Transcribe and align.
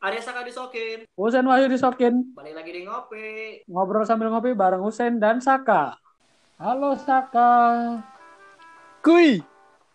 Arya 0.00 0.24
Saka 0.24 0.40
disokin. 0.40 1.04
Husen 1.12 1.44
Wahyu 1.44 1.68
disokin. 1.68 2.32
Balik 2.32 2.56
lagi 2.56 2.70
di 2.72 2.88
ngopi. 2.88 3.28
Ngobrol 3.68 4.08
sambil 4.08 4.32
ngopi 4.32 4.56
bareng 4.56 4.80
Husen 4.80 5.20
dan 5.20 5.44
Saka. 5.44 5.92
Halo 6.56 6.96
Saka. 6.96 7.52
Kuy, 9.00 9.44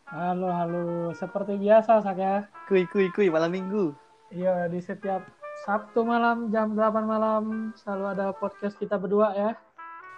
Halo, 0.05 0.49
halo. 0.49 1.09
Seperti 1.13 1.57
biasa 1.57 2.01
Saka. 2.01 2.45
kuy, 2.69 2.85
kuy, 2.85 3.09
kuy, 3.09 3.33
malam 3.33 3.49
minggu. 3.49 3.97
Iya, 4.29 4.69
di 4.69 4.77
setiap 4.77 5.25
Sabtu 5.65 6.05
malam 6.05 6.53
jam 6.53 6.77
8 6.77 7.01
malam 7.01 7.73
selalu 7.73 8.05
ada 8.13 8.25
podcast 8.29 8.77
kita 8.77 9.01
berdua 9.01 9.33
ya. 9.33 9.49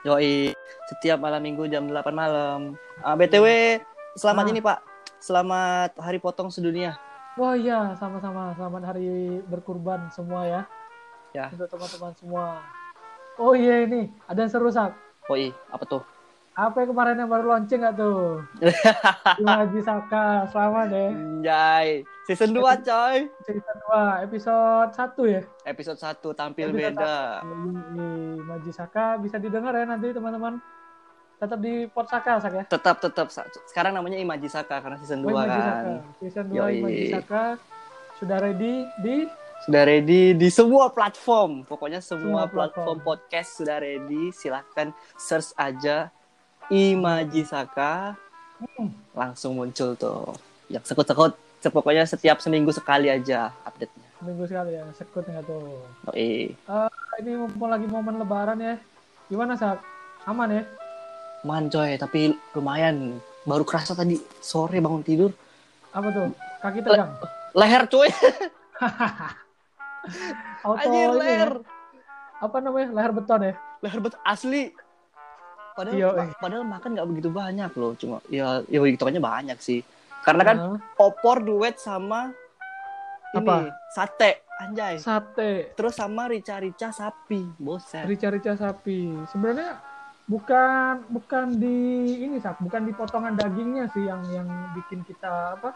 Yoi, 0.03 0.51
setiap 0.91 1.19
malam 1.19 1.39
minggu 1.39 1.63
jam 1.67 1.87
8 1.87 2.11
malam. 2.11 2.75
Ah, 2.99 3.15
BTW, 3.15 3.79
selamat 4.15 4.43
Ah. 4.43 4.51
ini 4.51 4.59
Pak. 4.59 4.79
Selamat 5.17 5.95
Hari 5.95 6.19
Potong 6.19 6.51
Sedunia. 6.51 6.99
Wah 7.37 7.53
iya, 7.53 7.93
sama-sama. 8.01 8.49
Selamat 8.57 8.89
hari 8.89 9.37
berkurban 9.45 10.09
semua 10.09 10.41
ya. 10.49 10.61
Ya. 11.37 11.53
Untuk 11.53 11.69
teman-teman 11.69 12.09
semua. 12.17 12.65
Oh 13.37 13.53
iya 13.53 13.85
ini, 13.85 14.09
ada 14.25 14.41
yang 14.41 14.49
seru 14.49 14.73
Sak. 14.73 14.97
Oi, 15.29 15.53
apa 15.69 15.85
tuh? 15.85 16.01
Apa 16.57 16.81
yang 16.81 16.89
kemarin 16.97 17.21
yang 17.21 17.29
baru 17.29 17.45
launching 17.53 17.85
nggak 17.85 17.93
tuh? 17.93 18.41
Haji 19.45 19.81
Saka, 19.85 20.49
selamat 20.49 20.85
deh. 20.89 21.09
Anjay, 21.13 21.87
season 22.25 22.57
2 22.57 22.65
coy. 22.81 23.29
Cerita 23.45 23.71
2, 23.85 24.25
episode 24.25 24.89
1 24.97 25.33
ya. 25.37 25.41
Episode 25.69 25.99
1 26.01 26.33
tampil 26.33 26.73
Episode 26.73 26.97
beda. 26.97 27.45
Maji 28.49 28.71
Saka 28.73 29.21
bisa 29.21 29.37
didengar 29.37 29.77
ya 29.77 29.85
nanti 29.85 30.09
teman-teman. 30.09 30.57
Tetap 31.37 31.59
di 31.61 31.85
Pot 31.85 32.09
Saka 32.09 32.41
Sak 32.41 32.51
ya. 32.51 32.63
Tetap 32.65 32.97
tetap 32.97 33.27
sekarang 33.69 33.93
namanya 33.93 34.17
Imaji 34.17 34.49
Saka 34.49 34.81
karena 34.81 34.97
season 34.97 35.21
2 35.21 35.27
Oh, 35.27 35.31
Imaji 35.31 35.49
kan. 35.51 35.61
Saka. 35.61 35.93
Season 36.17 36.45
2 36.47 36.57
Yoi. 36.57 36.73
Imaji 36.81 37.05
Saka 37.13 37.43
sudah 38.17 38.37
ready 38.41 38.73
di 38.97 39.15
Sudah 39.59 39.83
ready 39.83 40.33
di 40.33 40.49
semua 40.49 40.85
platform. 40.87 41.65
Pokoknya 41.65 41.97
semua, 41.97 42.45
Semua 42.45 42.45
platform. 42.45 42.97
platform. 42.97 42.97
podcast 43.03 43.49
sudah 43.53 43.77
ready. 43.77 44.29
Silahkan 44.31 44.89
search 45.15 45.53
aja 45.55 46.09
Imaji 46.67 47.41
Saka. 47.41 48.13
Hmm. 48.57 48.89
Langsung 49.13 49.53
muncul 49.55 49.93
tuh. 49.93 50.33
Yang 50.67 50.89
sekut-sekut. 50.89 51.33
Pokoknya 51.67 52.05
setiap 52.05 52.37
seminggu 52.37 52.69
sekali 52.69 53.09
aja 53.09 53.49
update-nya. 53.61 54.05
minggu 54.19 54.45
sekali 54.45 54.73
ya. 54.73 54.85
Sekut 54.93 55.21
nggak 55.21 55.43
tuh. 55.43 55.81
Yoi. 56.09 56.53
Ini 57.17 57.31
mumpung 57.35 57.69
lagi 57.69 57.85
momen 57.85 58.17
lebaran 58.17 58.57
ya. 58.57 58.77
Gimana 59.25 59.53
Sak? 59.53 59.81
Aman 60.23 60.53
ya? 60.53 60.63
Man 61.47 61.67
coy, 61.67 61.95
tapi 61.95 62.21
lumayan. 62.51 63.17
Baru 63.41 63.63
kerasa 63.63 63.95
tadi 63.95 64.13
sore 64.37 64.77
bangun 64.77 65.01
tidur. 65.01 65.31
Apa 65.89 66.11
tuh? 66.11 66.35
Kaki 66.59 66.83
tegang. 66.83 67.15
Leher 67.53 67.87
coy. 67.87 68.11
Auto 70.61 70.77
Anjir 70.77 71.07
ya. 71.07 71.15
leher. 71.15 71.51
Apa 72.37 72.57
namanya? 72.59 72.87
Leher 72.91 73.11
beton 73.13 73.41
ya? 73.41 73.53
Leher 73.79 73.99
betul 73.99 74.19
asli. 74.21 74.63
Padahal 75.73 75.95
Iya, 75.95 76.09
eh. 76.17 76.29
padahal 76.35 76.65
makan 76.65 76.89
nggak 76.91 77.07
begitu 77.07 77.29
banyak 77.29 77.71
loh. 77.73 77.93
Cuma 77.95 78.17
ya 78.27 78.59
ya 78.65 78.79
hitungannya 78.81 79.21
banyak 79.21 79.57
sih. 79.59 79.79
Karena 80.21 80.43
kan 80.43 80.55
Nah, 80.57 80.77
opor 80.97 81.39
duet 81.39 81.77
sama 81.77 82.33
ini 83.31 83.45
Apa? 83.45 83.69
sate 83.87 84.41
anjay. 84.57 84.97
sate. 84.97 85.71
Terus 85.71 85.93
sama 85.93 86.27
rica-rica 86.27 86.89
sapi. 86.89 87.45
Boset. 87.55 88.03
Rica-rica 88.03 88.57
sapi. 88.57 89.13
Sebenarnya 89.29 89.77
bukan 90.27 91.07
bukan 91.07 91.45
di 91.55 91.77
ini 92.27 92.37
sak, 92.43 92.59
bukan 92.59 92.83
di 92.83 92.91
potongan 92.91 93.39
dagingnya 93.39 93.87
sih 93.95 94.03
yang 94.05 94.19
yang 94.29 94.47
bikin 94.75 95.01
kita 95.07 95.55
apa 95.55 95.71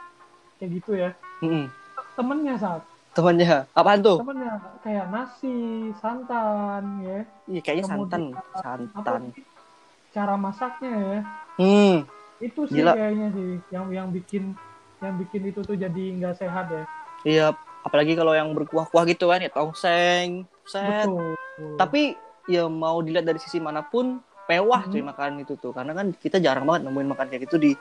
kayak 0.60 0.72
gitu 0.78 0.92
ya. 1.00 1.10
Mm-mm. 1.40 1.72
Temennya 2.20 2.60
sak, 2.60 2.84
Temannya 3.12 3.68
apaan 3.76 4.00
tuh? 4.04 4.20
temennya 4.24 4.54
kayak 4.84 5.08
nasi, 5.12 5.92
santan 6.00 6.84
ya. 7.04 7.20
Iya 7.48 7.62
kayaknya 7.64 7.86
santan, 7.88 8.22
Kemudian, 8.36 8.52
santan. 8.60 9.22
Apa 9.32 9.42
cara 10.12 10.36
masaknya 10.36 10.92
ya? 10.92 11.20
Hmm. 11.56 11.96
Itu 12.44 12.68
sih 12.68 12.84
Gila. 12.84 12.96
kayaknya 12.96 13.28
sih 13.32 13.50
yang 13.72 13.88
yang 13.92 14.08
bikin 14.12 14.56
yang 15.00 15.16
bikin 15.20 15.42
itu 15.48 15.60
tuh 15.64 15.76
jadi 15.80 16.04
nggak 16.20 16.36
sehat 16.40 16.68
ya. 16.72 16.84
Iya, 17.22 17.46
apalagi 17.88 18.16
kalau 18.16 18.36
yang 18.36 18.52
berkuah-kuah 18.52 19.04
gitu 19.08 19.32
kan 19.32 19.40
ya 19.40 19.52
tongseng, 19.52 20.44
set. 20.68 21.08
Betul. 21.08 21.36
Tapi 21.80 22.02
ya 22.50 22.66
mau 22.72 23.00
dilihat 23.00 23.28
dari 23.28 23.38
sisi 23.40 23.62
mana 23.62 23.86
pun 23.86 24.20
mewah 24.46 24.82
Hmm. 24.86 24.92
cuy 24.92 25.04
makan 25.04 25.32
itu 25.40 25.54
tuh. 25.56 25.72
Karena 25.72 25.92
kan 25.92 26.14
kita 26.14 26.38
jarang 26.38 26.64
banget 26.64 26.86
nemuin 26.86 27.10
makan 27.10 27.26
kayak 27.28 27.42
gitu 27.46 27.58
di 27.58 27.72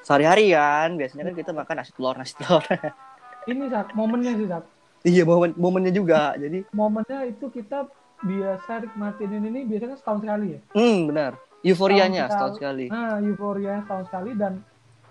sehari-hari 0.00 0.52
kan. 0.52 0.94
Biasanya 0.94 1.24
kan 1.28 1.34
kita 1.34 1.50
makan 1.52 1.74
nasi 1.76 1.92
telur, 1.92 2.14
nasi 2.14 2.34
telur. 2.34 2.62
ini 3.50 3.64
sak 3.68 3.92
momennya 3.92 4.32
sih 4.34 4.46
sak. 4.46 4.64
iya, 5.02 5.22
momen 5.22 5.54
momennya 5.54 5.92
juga. 5.92 6.34
Jadi, 6.34 6.66
Momennya 6.70 7.26
itu 7.26 7.46
kita 7.48 7.86
biasa 8.18 8.82
nikmatin 8.82 9.30
ini 9.30 9.62
biasanya 9.62 9.94
setahun 9.94 10.20
sekali 10.20 10.46
ya. 10.52 10.60
hmm, 10.74 10.98
benar. 11.06 11.32
Euforianya 11.60 12.26
Tahun 12.26 12.32
setahun 12.34 12.52
sekali. 12.58 12.86
Nah, 12.86 13.18
euforia 13.18 13.82
setahun 13.82 14.04
sekali 14.06 14.30
dan 14.34 14.62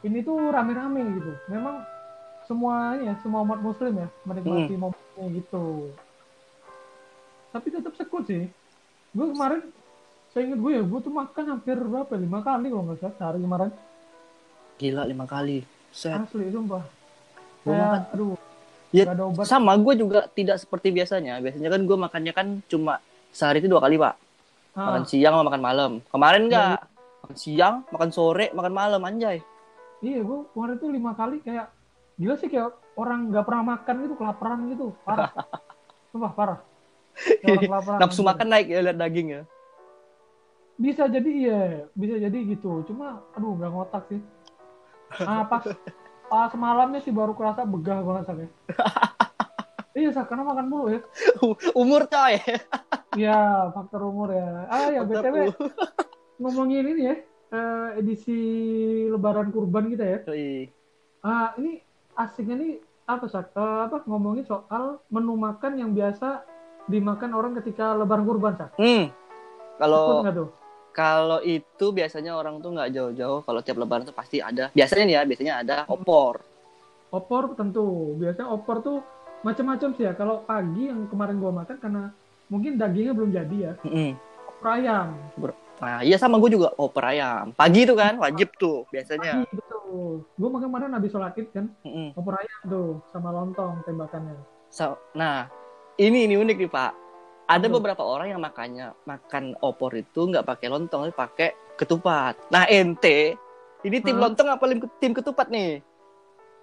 ini 0.01 0.19
tuh 0.21 0.37
rame-rame 0.47 1.03
gitu. 1.15 1.31
Memang 1.47 1.83
semuanya, 2.43 3.15
semua 3.19 3.43
umat 3.43 3.59
muslim 3.59 3.95
ya 3.97 4.07
menikmati 4.23 4.71
Hmm. 4.71 4.81
momennya 4.81 5.25
gitu. 5.33 5.91
Tapi 7.49 7.67
tetap 7.67 7.93
sekut 7.95 8.23
sih. 8.23 8.43
Gue 9.11 9.27
kemarin, 9.31 9.61
saya 10.37 10.45
ingat 10.45 10.59
gue 10.59 10.71
ya, 10.71 10.83
gue 10.83 10.99
tuh 11.01 11.09
makan 11.11 11.43
hampir 11.49 11.73
berapa? 11.75 12.05
ya? 12.07 12.19
Lima 12.19 12.39
kali 12.39 12.69
kalau 12.69 12.83
nggak 12.85 12.97
salah 12.99 13.15
sehari 13.17 13.39
kemarin. 13.41 13.71
Gila 14.77 15.03
lima 15.03 15.25
kali. 15.25 15.57
Set. 15.89 16.13
Asli, 16.13 16.45
sumpah. 16.47 16.85
Gua 17.59 17.73
Kayak, 17.73 17.81
makan. 17.81 18.01
aduh, 18.13 18.29
Ya, 18.87 19.03
nggak 19.03 19.17
ada 19.17 19.25
obat. 19.25 19.43
sama 19.43 19.73
gue 19.75 19.93
juga 19.97 20.19
tidak 20.29 20.61
seperti 20.61 20.93
biasanya. 20.93 21.41
Biasanya 21.41 21.67
kan 21.67 21.81
gue 21.81 21.97
makannya 21.97 22.31
kan 22.31 22.47
cuma 22.63 23.01
sehari 23.29 23.57
itu 23.57 23.67
dua 23.67 23.81
kali 23.81 23.97
pak. 23.97 24.13
Ah, 24.71 24.93
Makan 24.93 25.03
siang 25.03 25.33
sama 25.33 25.43
makan 25.43 25.59
malam. 25.59 25.91
Kemarin 26.05 26.41
Iya, 26.43 26.47
enggak. 26.47 26.79
Makan 27.17 27.35
siang, 27.35 27.75
makan 27.89 28.09
sore, 28.13 28.45
makan 28.53 28.71
malam 28.71 29.01
anjay. 29.01 29.41
iya, 29.97 30.21
gue 30.21 30.39
kemarin 30.53 30.75
tuh 30.77 30.93
lima 30.93 31.11
kali 31.11 31.41
kayak, 31.41 31.73
gila 32.15 32.37
sih 32.37 32.45
kayak 32.45 32.69
orang 32.93 33.27
nggak 33.27 33.41
pernah 33.41 33.63
makan 33.73 33.95
gitu, 34.05 34.13
kelaparan 34.13 34.59
gitu. 34.69 34.85
Parah. 35.01 35.33
Sumpah, 36.13 36.31
parah. 36.31 36.59
Nafsu 37.99 38.21
gitu. 38.21 38.23
makan 38.23 38.47
naik 38.47 38.67
ya 38.69 38.79
lihat 38.79 38.95
daging 38.95 39.27
ya. 39.33 39.41
Bisa 40.77 41.09
jadi 41.09 41.29
iya 41.29 41.61
bisa 41.97 42.15
jadi 42.21 42.37
gitu. 42.47 42.85
Cuma 42.85 43.25
aduh 43.33 43.57
nggak 43.57 43.71
ngotak 43.73 44.03
sih. 44.13 44.21
Nah 45.25 45.43
pas 45.51 45.65
pas 46.27 46.51
malamnya 46.53 47.01
sih 47.01 47.11
baru 47.11 47.33
kerasa 47.33 47.63
begah 47.63 48.03
banget 48.03 48.23
sakit 48.27 48.49
iya 49.97 50.11
sak 50.13 50.29
karena 50.29 50.45
makan 50.45 50.67
mulu 50.69 50.85
ya. 50.93 51.01
Umur 51.73 52.05
coy. 52.05 52.37
iya 53.17 53.71
faktor 53.73 54.05
umur 54.05 54.29
ya. 54.29 54.69
Ah 54.69 54.93
ya 54.93 55.01
Faktor 55.01 55.23
btw 55.25 55.35
ngomongin 56.37 56.85
ini 56.93 57.03
ya. 57.09 57.15
Eh, 57.47 57.89
edisi 58.03 58.37
lebaran 59.07 59.49
kurban 59.49 59.89
kita 59.89 60.05
ya. 60.05 60.19
Ah 61.25 61.55
ini 61.57 61.81
asiknya 62.13 62.55
nih 62.61 62.73
apa 63.09 63.25
sak? 63.25 63.55
Eh, 63.57 63.79
apa 63.89 64.05
ngomongin 64.05 64.45
soal 64.45 65.01
menu 65.09 65.33
makan 65.33 65.81
yang 65.81 65.95
biasa 65.97 66.45
dimakan 66.85 67.33
orang 67.33 67.57
ketika 67.57 67.97
lebaran 67.97 68.27
kurban 68.27 68.53
sak. 68.59 68.77
Hmm. 68.77 69.09
Kalau 69.81 70.25
kalau 70.97 71.37
itu 71.39 71.85
biasanya 71.93 72.33
orang 72.33 72.57
tuh 72.57 72.73
nggak 72.73 72.89
jauh-jauh. 72.89 73.45
Kalau 73.45 73.61
tiap 73.61 73.77
lebaran 73.77 74.01
tuh 74.03 74.11
pasti 74.11 74.41
ada. 74.41 74.73
Biasanya 74.73 75.03
nih 75.05 75.13
ya, 75.13 75.21
biasanya 75.23 75.53
ada 75.61 75.75
opor. 75.87 76.41
opor 77.07 77.55
tentu 77.55 78.17
biasanya 78.17 78.51
opor 78.51 78.83
tuh 78.83 78.99
macam-macam 79.39 79.95
sih 79.95 80.03
ya 80.03 80.11
kalau 80.11 80.43
pagi 80.43 80.91
yang 80.91 81.07
kemarin 81.07 81.39
gua 81.39 81.55
makan 81.55 81.79
karena 81.79 82.03
mungkin 82.47 82.75
dagingnya 82.75 83.15
belum 83.15 83.31
jadi 83.31 83.55
ya 83.55 83.73
Mm-mm. 83.79 84.11
opor 84.51 84.67
ayam 84.73 85.15
Nah, 85.77 86.01
iya 86.01 86.17
sama 86.17 86.35
gue 86.35 86.51
juga 86.51 86.73
opor 86.75 87.05
ayam. 87.05 87.53
Pagi 87.53 87.85
tuh 87.85 87.93
kan 87.93 88.17
wajib 88.17 88.49
tuh 88.57 88.83
biasanya. 88.89 89.39
pagi 89.39 89.55
betul 89.55 89.79
gua 90.35 90.49
makan 90.51 90.67
kemarin 90.67 90.91
habis 90.91 91.11
sholat 91.13 91.31
id 91.31 91.47
kan 91.55 91.71
Mm-mm. 91.85 92.11
opor 92.11 92.35
ayam 92.35 92.59
tuh 92.65 92.87
sama 93.07 93.29
lontong 93.31 93.79
tembakannya 93.85 94.35
So- 94.67 94.99
nah, 95.13 95.47
ini 95.95 96.27
ini 96.27 96.35
unik 96.35 96.57
nih 96.59 96.67
Pak. 96.67 96.91
Ada 97.47 97.71
Apa? 97.71 97.75
beberapa 97.79 98.03
orang 98.03 98.35
yang 98.35 98.43
makannya 98.43 98.91
makan 99.07 99.55
opor 99.63 99.95
itu 99.95 100.27
nggak 100.27 100.43
pakai 100.43 100.67
lontong, 100.67 101.07
tapi 101.07 101.15
pakai 101.15 101.49
ketupat. 101.79 102.35
Nah, 102.51 102.67
ente 102.67 103.39
ini 103.87 103.97
tim 104.03 104.19
Hah? 104.19 104.27
lontong 104.27 104.47
apa 104.51 104.63
tim 104.99 105.15
ketupat 105.15 105.47
nih? 105.47 105.79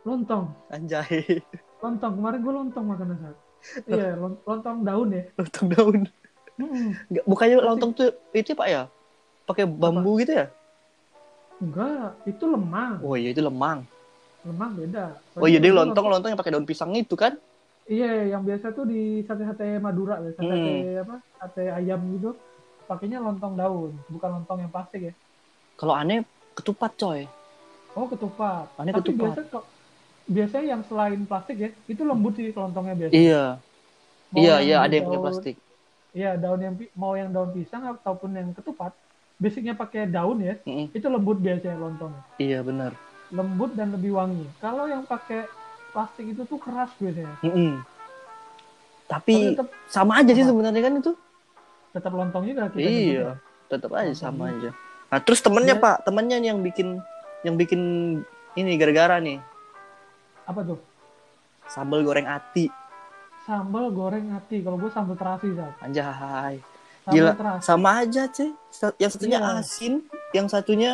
lontong 0.05 0.53
Anjay, 0.69 1.41
lontong 1.85 2.13
kemarin 2.21 2.39
gua 2.45 2.55
lontong 2.61 2.85
makan 2.85 3.07
saat 3.17 3.37
iya 3.89 4.13
lon- 4.13 4.41
lontong 4.45 4.85
daun 4.85 5.09
ya 5.17 5.25
lontong 5.41 5.67
daun. 5.73 6.01
Hmm, 6.61 6.93
bukannya 7.25 7.57
lontong 7.65 7.91
tuh 7.97 8.13
itu 8.37 8.53
Pak 8.53 8.69
ya? 8.69 8.83
Pakai 9.49 9.65
bambu 9.65 10.21
gitu 10.21 10.37
ya? 10.37 10.47
enggak 11.65 12.21
itu 12.29 12.45
lemang 12.45 13.01
Oh 13.01 13.17
iya 13.17 13.33
itu 13.33 13.41
lemang. 13.41 13.89
lemang 14.45 14.71
beda 14.77 15.17
Oh 15.41 15.49
iya 15.49 15.57
dia 15.57 15.73
lontong 15.73 16.05
lontong 16.13 16.37
yang 16.37 16.41
pakai 16.41 16.53
daun 16.53 16.69
pisang 16.69 16.93
itu 16.93 17.17
kan? 17.17 17.41
Iya 17.85 18.33
yang 18.33 18.43
biasa 18.43 18.73
tuh 18.73 18.85
di 18.85 19.21
sate-sate 19.23 19.77
Madura 19.79 20.19
ya 20.19 20.31
sate 20.33 20.55
Hmm. 20.55 21.03
apa 21.05 21.17
sate 21.37 21.65
ayam 21.69 22.01
gitu 22.17 22.33
pakainya 22.85 23.19
lontong 23.19 23.55
daun 23.55 23.93
bukan 24.09 24.31
lontong 24.41 24.59
yang 24.61 24.73
plastik 24.73 25.03
ya 25.03 25.15
Kalau 25.75 25.91
aneh 25.91 26.23
ketupat 26.55 26.95
coy. 26.95 27.27
Oh 27.93 28.07
ketupat. 28.07 28.71
Aneh 28.79 28.95
Tapi 28.95 29.11
ketupat. 29.11 29.35
biasa 29.35 29.41
kok 29.51 29.65
biasanya 30.25 30.67
yang 30.71 30.83
selain 30.87 31.21
plastik 31.27 31.57
ya 31.59 31.71
itu 31.85 32.03
lembut 32.03 32.39
sih 32.39 32.55
kelontongnya 32.55 32.95
biasa. 32.95 33.11
Iya. 33.13 33.45
Mau 34.31 34.39
Iya, 34.39 34.55
iya 34.63 34.77
ada 34.81 34.95
yang 34.95 35.07
pakai 35.11 35.19
plastik. 35.21 35.57
Iya, 36.15 36.39
daun 36.39 36.61
yang 36.63 36.75
mau 36.95 37.19
yang 37.19 37.35
daun 37.35 37.51
pisang 37.51 37.83
ataupun 37.91 38.39
yang 38.39 38.55
ketupat, 38.55 38.95
basicnya 39.35 39.75
pakai 39.75 40.07
daun 40.07 40.39
ya, 40.41 40.55
Mm-mm. 40.63 40.95
itu 40.95 41.07
lembut 41.11 41.43
biasanya 41.43 41.75
lontongnya. 41.75 42.23
Iya 42.39 42.63
benar. 42.63 42.95
Lembut 43.35 43.75
dan 43.75 43.91
lebih 43.91 44.15
wangi. 44.15 44.47
Kalau 44.59 44.87
yang 44.87 45.03
pakai 45.03 45.51
plastik 45.95 46.27
itu 46.27 46.43
tuh 46.43 46.59
keras 46.59 46.91
biasanya. 46.99 47.39
Mm-mm. 47.41 47.79
Tapi 49.05 49.35
Tapi 49.37 49.55
tetap 49.55 49.69
sama 49.87 50.13
aja 50.19 50.33
sih 50.33 50.43
Apa? 50.43 50.51
sebenarnya 50.51 50.83
kan 50.83 50.95
itu. 50.99 51.13
tetap 51.95 52.11
lontong 52.11 52.43
juga 52.43 52.67
kita 52.67 52.81
Iya, 52.81 52.91
nyebutnya. 52.91 53.35
tetap 53.71 53.91
aja 53.93 54.03
Lontong 54.05 54.19
sama 54.19 54.45
juga. 54.45 54.59
aja. 54.59 54.71
Nah, 55.07 55.19
terus 55.23 55.41
temennya 55.41 55.75
Dia- 55.79 55.85
Pak, 55.85 55.97
temennya 56.03 56.37
nih 56.37 56.49
yang 56.51 56.61
bikin 56.61 56.89
yang 57.41 57.55
bikin 57.55 57.81
ini 58.55 58.71
gara-gara 58.75 59.17
nih 59.17 59.39
Apa 60.43 60.61
tuh? 60.65 60.79
sambal 61.65 62.03
goreng 62.03 62.27
ati. 62.27 62.67
Sambal 63.45 63.89
goreng 63.89 64.27
hati. 64.31 64.59
Kalau 64.59 64.75
gue 64.75 64.91
sambal 64.91 65.15
terasi, 65.15 65.53
Sat. 65.53 65.77
Anjay. 65.81 66.55
Sambal 67.01 67.13
Gila, 67.15 67.33
terasi. 67.33 67.63
sama 67.63 67.91
aja. 68.01 68.23
Sa- 68.69 68.97
Yang 68.97 69.11
satunya 69.15 69.39
Iya. 69.39 69.53
asin, 69.55 69.93
yang 70.33 70.47
satunya 70.49 70.93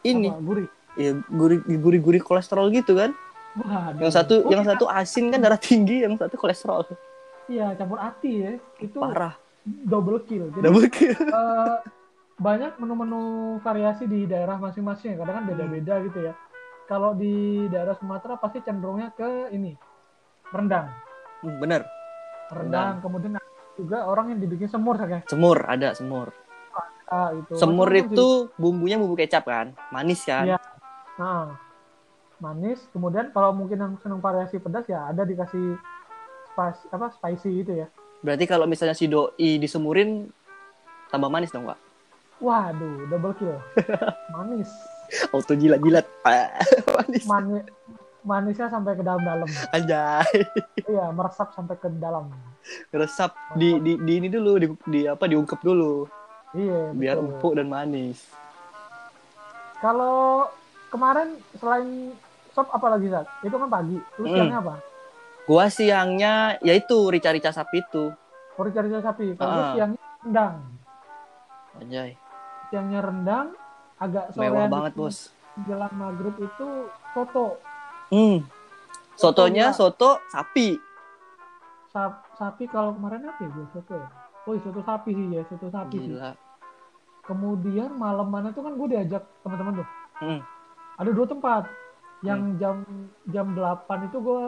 ini 0.00 0.28
Apa? 0.28 0.38
Gurih. 0.38 0.68
ya 0.94 1.10
gurih 1.26 1.58
gurih 1.98 2.22
kolesterol 2.22 2.70
gitu 2.70 2.94
kan. 2.94 3.10
Waduh. 3.58 4.00
Yang 4.00 4.12
satu 4.16 4.34
Oh, 4.44 4.50
yang 4.50 4.64
satu 4.64 4.84
asin 4.88 5.28
kan 5.28 5.40
darah 5.44 5.60
tinggi, 5.60 6.04
yang 6.04 6.16
satu 6.16 6.40
kolesterol. 6.40 6.88
Iya, 7.50 7.76
campur 7.76 8.00
hati 8.00 8.32
ya. 8.40 8.52
Itu 8.80 8.96
Parah. 8.96 9.36
double 9.64 10.24
kill. 10.24 10.48
Jadi 10.56 10.64
Double 10.64 10.88
kill. 10.88 11.12
eh, 11.38 11.76
banyak 12.40 12.80
menu-menu 12.80 13.22
variasi 13.60 14.08
di 14.08 14.24
daerah 14.24 14.56
masing-masing. 14.56 15.20
Kadang 15.20 15.42
kan 15.42 15.44
beda-beda 15.44 16.00
gitu 16.00 16.32
ya. 16.32 16.34
Kalau 16.88 17.12
di 17.12 17.66
daerah 17.68 17.94
Sumatera 17.94 18.40
pasti 18.40 18.64
cenderungnya 18.64 19.12
ke 19.12 19.52
ini 19.52 19.76
rendang. 20.52 20.88
Hmm, 21.40 21.56
bener. 21.60 21.82
Rendang. 22.52 23.00
Kemudian 23.00 23.36
ada 23.36 23.48
juga 23.76 24.04
orang 24.04 24.36
yang 24.36 24.40
dibikin 24.44 24.68
semur 24.68 24.96
kayak 25.00 25.24
Semur 25.28 25.64
ada 25.64 25.96
semur. 25.96 26.32
itu. 27.36 27.52
Semur 27.60 27.88
Macam-macam 27.92 28.16
itu 28.16 28.28
bumbunya 28.56 28.96
bumbu 28.96 29.12
kecap 29.20 29.44
kan, 29.44 29.76
manis 29.92 30.24
kan. 30.24 30.48
Iya. 30.48 30.58
Nah, 31.20 31.60
manis. 32.42 32.82
Kemudian 32.90 33.30
kalau 33.30 33.54
mungkin 33.54 33.78
yang 33.78 33.94
senang 34.02 34.18
variasi 34.18 34.58
pedas 34.58 34.90
ya 34.90 35.06
ada 35.06 35.22
dikasih 35.22 35.78
spicy 36.50 36.84
apa 36.90 37.06
spicy 37.14 37.50
gitu 37.62 37.72
ya. 37.78 37.86
Berarti 38.20 38.44
kalau 38.44 38.66
misalnya 38.66 38.98
si 38.98 39.06
doi 39.06 39.58
disemurin 39.58 40.26
tambah 41.08 41.30
manis 41.30 41.54
dong, 41.54 41.70
Pak. 41.70 41.78
Waduh, 42.42 43.06
double 43.06 43.34
kill. 43.38 43.54
Manis. 44.34 44.66
Auto 45.30 45.54
jilat-jilat. 45.54 46.02
manis. 46.98 47.22
Mani- 47.22 47.68
manisnya 48.22 48.66
sampai 48.66 48.98
ke 48.98 49.02
dalam-dalam. 49.06 49.46
Anjay. 49.70 50.42
Iya, 50.90 51.14
meresap 51.14 51.54
sampai 51.54 51.78
ke 51.78 51.86
dalam. 52.02 52.34
Resap 52.90 53.30
di, 53.54 53.78
di, 53.78 53.94
di 54.02 54.12
ini 54.18 54.26
dulu, 54.26 54.58
di, 54.58 54.66
di 54.90 55.00
apa 55.06 55.30
diungkep 55.30 55.62
dulu 55.62 56.06
Iya, 56.52 56.90
biar 56.92 57.16
betul. 57.18 57.26
empuk 57.30 57.52
dan 57.54 57.66
manis. 57.70 58.18
Kalau 59.78 60.50
kemarin 60.90 61.38
selain 61.56 62.12
sop 62.52 62.68
apa 62.70 62.86
lagi, 62.88 63.08
Zat? 63.08 63.26
Itu 63.40 63.56
kan 63.56 63.68
pagi. 63.68 63.96
Terus 64.16 64.28
Mm. 64.28 64.36
siangnya 64.36 64.58
apa? 64.60 64.74
Gua 65.42 65.64
siangnya 65.66 66.34
yaitu 66.62 67.10
rica-rica 67.10 67.50
sapi 67.50 67.82
itu. 67.82 68.14
Oh, 68.52 68.68
cari 68.68 68.88
sapi. 68.92 69.24
Kalau 69.34 69.50
gue 69.50 69.64
siangnya 69.74 70.02
rendang. 70.22 70.54
Anjay, 71.80 72.10
Siangnya 72.68 73.00
rendang, 73.00 73.46
agak 73.96 74.36
mewah 74.36 74.68
sorean 74.68 74.70
banget, 74.70 74.92
Bos. 74.92 75.16
Jelang 75.64 75.92
maghrib 75.96 76.36
itu 76.36 76.68
soto. 77.16 77.56
Hmm. 78.12 78.44
Sotonya 79.16 79.72
Soto 79.72 80.16
soto 80.16 80.30
sapi. 80.30 80.76
Sap- 81.92 82.28
sapi 82.36 82.64
kalau 82.68 82.96
kemarin 82.96 83.28
apa 83.28 83.40
ya 83.40 83.48
gue 83.52 83.66
soto 83.72 83.92
ya? 83.96 84.08
Oh, 84.44 84.56
soto 84.60 84.80
sapi 84.84 85.10
sih 85.12 85.26
ya, 85.32 85.42
soto 85.48 85.68
sapi 85.68 85.96
sih. 85.96 86.12
Gila. 86.12 86.32
Kemudian 87.24 87.96
malam 87.96 88.28
mana 88.28 88.52
tuh 88.52 88.64
kan 88.64 88.76
gue 88.76 88.88
diajak 88.88 89.24
teman-teman 89.44 89.80
tuh. 89.80 89.88
Hmm. 90.20 90.40
Ada 91.00 91.10
dua 91.12 91.26
tempat. 91.28 91.62
Yang 92.22 92.40
jam 92.58 92.76
jam 93.28 93.46
8 93.54 94.06
itu 94.06 94.16
gue 94.18 94.42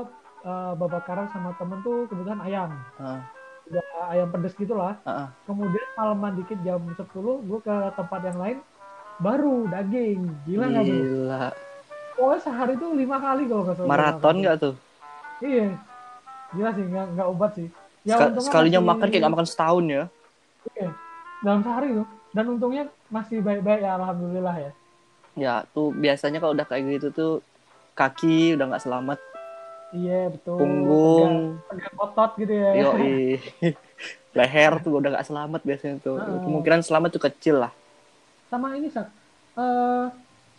uh, 0.44 0.72
babakaran 0.78 1.26
sama 1.30 1.54
temen 1.58 1.82
tuh 1.82 2.06
kebetulan 2.06 2.40
ayam. 2.42 2.70
Ah, 2.96 3.20
Udah 3.66 3.82
ayam 4.08 4.28
pedes 4.30 4.54
gitu 4.54 4.74
lah. 4.74 4.94
ah, 5.02 5.26
ah. 5.26 5.28
Kemudian 5.44 5.86
malaman 5.98 6.38
dikit 6.38 6.58
jam 6.62 6.78
10 6.80 7.02
gue 7.18 7.58
ke 7.60 7.74
tempat 7.98 8.20
yang 8.22 8.38
lain 8.38 8.58
baru 9.18 9.66
daging. 9.66 10.22
Gila 10.46 10.64
nggak 10.70 10.84
tuh? 10.84 10.96
Gila. 10.96 11.44
Pokoknya 12.14 12.40
sehari 12.40 12.74
tuh 12.78 12.90
lima 12.94 13.16
kali 13.18 13.42
kalau 13.50 13.62
nggak 13.66 13.76
salah. 13.76 13.90
Maraton 13.90 14.36
nggak 14.38 14.56
tuh? 14.62 14.74
Iya. 15.42 15.68
Gila 16.54 16.70
sih, 16.70 16.84
nggak 16.86 17.06
nggak 17.18 17.26
obat 17.26 17.52
sih. 17.58 17.68
Ya, 18.04 18.20
untungnya 18.20 18.46
sekalinya 18.46 18.80
masih- 18.80 18.90
makan 18.94 19.06
kayak 19.10 19.20
nggak 19.24 19.34
makan 19.34 19.48
setahun 19.48 19.84
ya. 19.90 20.04
Iya. 20.76 20.88
Dalam 21.42 21.60
sehari 21.66 21.88
tuh. 21.90 22.06
Dan 22.34 22.44
untungnya 22.50 22.84
masih 23.10 23.38
baik-baik 23.42 23.80
ya, 23.82 23.94
alhamdulillah 23.94 24.56
ya. 24.58 24.70
Ya, 25.34 25.54
tuh 25.74 25.90
biasanya 25.90 26.38
kalau 26.38 26.54
udah 26.54 26.66
kayak 26.66 26.98
gitu 26.98 27.08
tuh 27.10 27.32
kaki 27.94 28.58
udah 28.58 28.66
nggak 28.74 28.84
selamat, 28.84 29.18
Iya 29.94 30.28
betul. 30.34 30.58
punggung, 30.58 31.34
tegak 31.70 31.94
otot 31.96 32.30
gitu 32.36 32.52
ya. 32.52 32.70
yoi. 32.74 33.38
leher 34.36 34.72
tuh 34.82 34.98
udah 34.98 35.14
nggak 35.14 35.26
selamat 35.26 35.60
biasanya 35.62 35.96
tuh. 36.02 36.18
Ah. 36.18 36.42
Kemungkinan 36.42 36.82
selamat 36.82 37.08
tuh 37.14 37.22
kecil 37.22 37.62
lah. 37.62 37.72
Sama 38.50 38.74
ini 38.74 38.90
sak. 38.90 39.06
Eh 39.54 40.04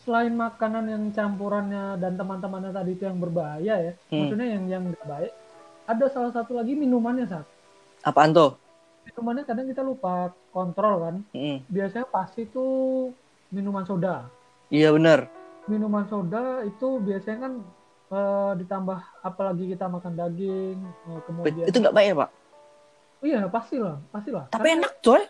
selain 0.05 0.31
makanan 0.31 0.85
yang 0.87 1.03
campurannya 1.11 1.97
dan 1.97 2.15
teman-temannya 2.15 2.71
tadi 2.71 2.93
itu 2.93 3.03
yang 3.03 3.17
berbahaya 3.17 3.75
ya, 3.81 3.93
Hmm. 4.07 4.29
maksudnya 4.29 4.47
yang 4.47 4.63
yang 4.69 4.83
nggak 4.88 5.03
baik, 5.03 5.33
ada 5.85 6.05
salah 6.07 6.31
satu 6.31 6.55
lagi 6.55 6.71
minumannya 6.71 7.25
sak. 7.25 7.43
Apaan 8.05 8.31
tuh? 8.31 8.53
Minumannya 9.03 9.43
kadang 9.43 9.67
kita 9.67 9.81
lupa 9.81 10.29
kontrol 10.49 10.97
kan. 11.01 11.15
Mm. 11.29 11.61
Biasanya 11.69 12.05
pasti 12.09 12.45
tuh 12.45 13.09
minuman 13.49 13.85
soda. 13.85 14.25
Iya 14.69 14.93
bener. 14.93 15.29
Minuman 15.65 16.06
soda 16.06 16.62
itu 16.62 16.88
biasanya 17.00 17.39
kan 17.41 17.53
eh, 18.07 18.51
ditambah 18.59 19.00
apalagi 19.19 19.65
kita 19.67 19.85
makan 19.85 20.13
daging, 20.13 20.77
eh, 20.77 21.19
kemudian 21.25 21.65
Itu 21.65 21.77
nggak 21.79 21.91
baik 21.91 22.07
ya 22.07 22.17
pak? 22.17 22.29
iya 23.19 23.41
pastilah, 23.45 23.97
pastilah. 24.07 24.45
Tapi 24.47 24.62
Karena- 24.62 24.77
enak 24.79 24.94
coy. 25.01 25.21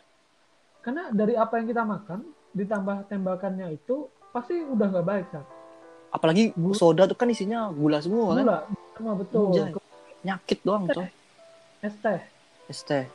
karena 0.81 1.03
dari 1.09 1.33
apa 1.33 1.53
yang 1.55 1.65
kita 1.65 1.81
makan 1.81 2.19
ditambah 2.51 3.07
tembakannya 3.07 3.73
itu 3.73 4.05
pasti 4.29 4.59
udah 4.61 4.85
nggak 4.91 5.07
baik 5.07 5.25
Sat. 5.29 5.45
Apalagi 6.11 6.51
Gula. 6.51 6.75
soda 6.75 7.03
tuh 7.05 7.15
kan 7.15 7.25
isinya 7.25 7.67
gula 7.69 7.97
semua 7.97 8.31
kan. 8.31 8.43
gula 8.43 8.57
sama 8.93 9.11
betul 9.15 9.49
Anjay. 9.49 9.71
Nyakit 10.21 10.59
doang 10.61 10.85
coy. 10.87 11.07
es 11.79 11.95
teh 11.95 12.19
Es 12.65 12.79
teh. 12.81 13.05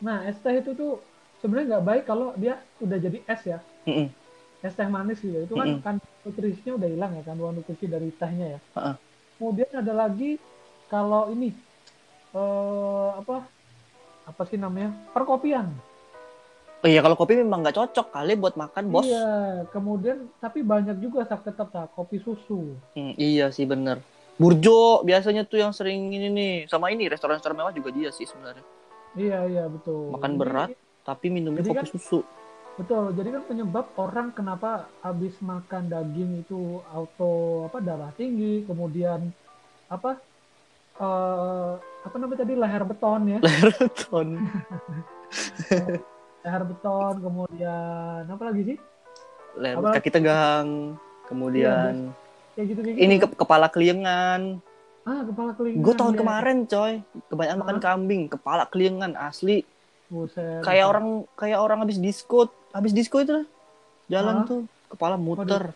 nah 0.00 0.20
es 0.22 0.36
teh 0.36 0.54
itu 0.54 0.72
tuh 0.72 0.98
sebenarnya 1.38 1.66
nggak 1.72 1.84
baik 1.84 2.02
kalau 2.04 2.34
dia 2.34 2.54
udah 2.78 2.98
jadi 2.98 3.18
es 3.24 3.42
ya 3.46 3.58
Mm-mm. 3.84 4.08
es 4.60 4.74
teh 4.74 4.86
manis 4.86 5.18
gitu 5.18 5.38
itu 5.40 5.54
kan 5.54 5.66
Mm-mm. 5.70 5.80
kandungan 5.80 6.13
nutrisinya 6.24 6.72
udah 6.74 6.88
hilang 6.88 7.12
ya 7.12 7.22
kandungan 7.22 7.54
nutrisi 7.56 7.86
dari 7.86 8.08
tehnya 8.10 8.46
ya 8.50 8.60
Ha-ha. 8.74 8.92
kemudian 9.36 9.70
ada 9.72 9.92
lagi 9.94 10.40
kalau 10.86 11.28
ini 11.28 11.52
eh 12.32 13.10
apa 13.14 13.44
apa 14.24 14.42
sih 14.44 14.56
namanya 14.56 14.90
perkopian 15.10 15.68
Oh 16.76 16.86
iya 16.86 17.00
kalau 17.00 17.14
kopi 17.14 17.32
memang 17.34 17.64
nggak 17.64 17.80
cocok 17.80 18.12
kali 18.12 18.36
buat 18.36 18.54
makan 18.54 18.92
bos. 18.92 19.04
iya 19.04 19.24
kemudian 19.66 20.28
tapi 20.36 20.60
banyak 20.60 20.98
juga 20.98 21.24
sak 21.24 21.40
tetap 21.42 21.68
sak 21.70 21.88
kopi 21.90 22.16
susu 22.18 22.76
Hmm, 22.92 23.16
iya 23.16 23.48
sih 23.48 23.64
bener. 23.64 24.04
Burjo 24.34 25.00
biasanya 25.00 25.42
tuh 25.42 25.58
yang 25.58 25.70
sering 25.70 26.12
ini 26.12 26.28
nih. 26.28 26.54
Sama 26.66 26.90
ini 26.90 27.06
restoran-restoran 27.06 27.56
mewah 27.56 27.70
juga 27.70 27.88
dia 27.88 28.10
sih 28.10 28.24
sebenarnya. 28.24 28.60
iya 29.14 29.46
iya 29.46 29.64
betul 29.64 30.12
Makan 30.12 30.28
Jadi- 30.28 30.40
berat. 30.42 30.68
Tapi 31.02 31.26
minumnya 31.30 31.62
kopi 31.62 31.72
kan- 31.78 31.88
susu. 31.88 32.20
Betul, 32.74 33.14
jadi 33.14 33.38
kan 33.38 33.42
penyebab 33.46 33.86
orang 33.94 34.34
kenapa 34.34 34.90
habis 34.98 35.38
makan 35.38 35.86
daging 35.86 36.42
itu 36.42 36.82
auto 36.90 37.70
apa 37.70 37.78
darah 37.78 38.10
tinggi, 38.18 38.66
kemudian 38.66 39.30
apa 39.86 40.18
eh 40.94 41.72
apa 41.78 42.14
namanya 42.18 42.42
tadi 42.42 42.54
leher 42.58 42.82
beton 42.82 43.22
ya, 43.30 43.38
Ton. 44.02 44.28
leher 46.44 46.62
beton, 46.66 47.14
kemudian 47.22 48.22
apa 48.26 48.42
lagi 48.42 48.74
sih? 48.74 48.76
Leher- 49.54 49.78
Apa? 49.78 49.94
kaki 49.94 50.10
tegang. 50.10 50.98
Kemudian 51.24 52.12
Kayak 52.54 52.66
gitu 52.74 52.80
gitu. 52.84 52.98
ini 52.98 53.14
ke- 53.16 53.38
kepala 53.38 53.70
keliengan. 53.70 54.60
ah 55.04 55.20
kepala 55.20 55.52
kelingan. 55.52 55.84
Gue 55.84 55.94
tahun 55.94 56.14
ya. 56.16 56.20
kemarin 56.20 56.56
coy, 56.64 56.92
kebanyakan 57.28 57.60
makan 57.60 57.78
kambing, 57.78 58.22
kepala 58.26 58.64
keliengan 58.66 59.12
asli. 59.14 59.62
Buset, 60.12 60.60
Kayak 60.62 60.86
orang 60.92 61.06
kayak 61.34 61.58
orang 61.58 61.78
habis 61.82 61.98
disko, 61.98 62.52
habis 62.70 62.92
disko 62.92 63.18
itu 63.24 63.32
lah. 63.42 63.46
Jalan 64.12 64.44
Hah? 64.44 64.46
tuh, 64.46 64.60
kepala 64.92 65.16
muter. 65.16 65.72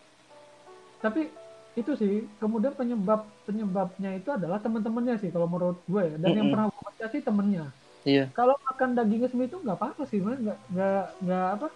Tapi 1.01 1.31
itu 1.77 1.91
sih 1.95 2.27
kemudian 2.41 2.75
penyebab 2.75 3.23
penyebabnya 3.47 4.19
itu 4.19 4.29
adalah 4.33 4.59
teman-temannya 4.59 5.15
sih 5.21 5.29
kalau 5.31 5.47
menurut 5.49 5.79
gue 5.87 6.03
ya. 6.03 6.15
Dan 6.19 6.29
yang 6.35 6.47
Mm-mm. 6.49 6.53
pernah 6.53 6.65
gue 6.69 6.81
baca 6.83 7.05
sih 7.09 7.21
temennya. 7.23 7.65
Iya. 8.07 8.25
Kalau 8.31 8.55
makan 8.63 8.95
dagingnya 8.95 9.27
sendiri 9.27 9.49
itu 9.51 9.59
nggak 9.59 9.77
apa-apa 9.77 10.01
sih, 10.07 10.17
sebenarnya 10.21 10.41
nggak 10.45 10.59
nggak 10.71 11.03
nggak 11.25 11.47
apa 11.57 11.67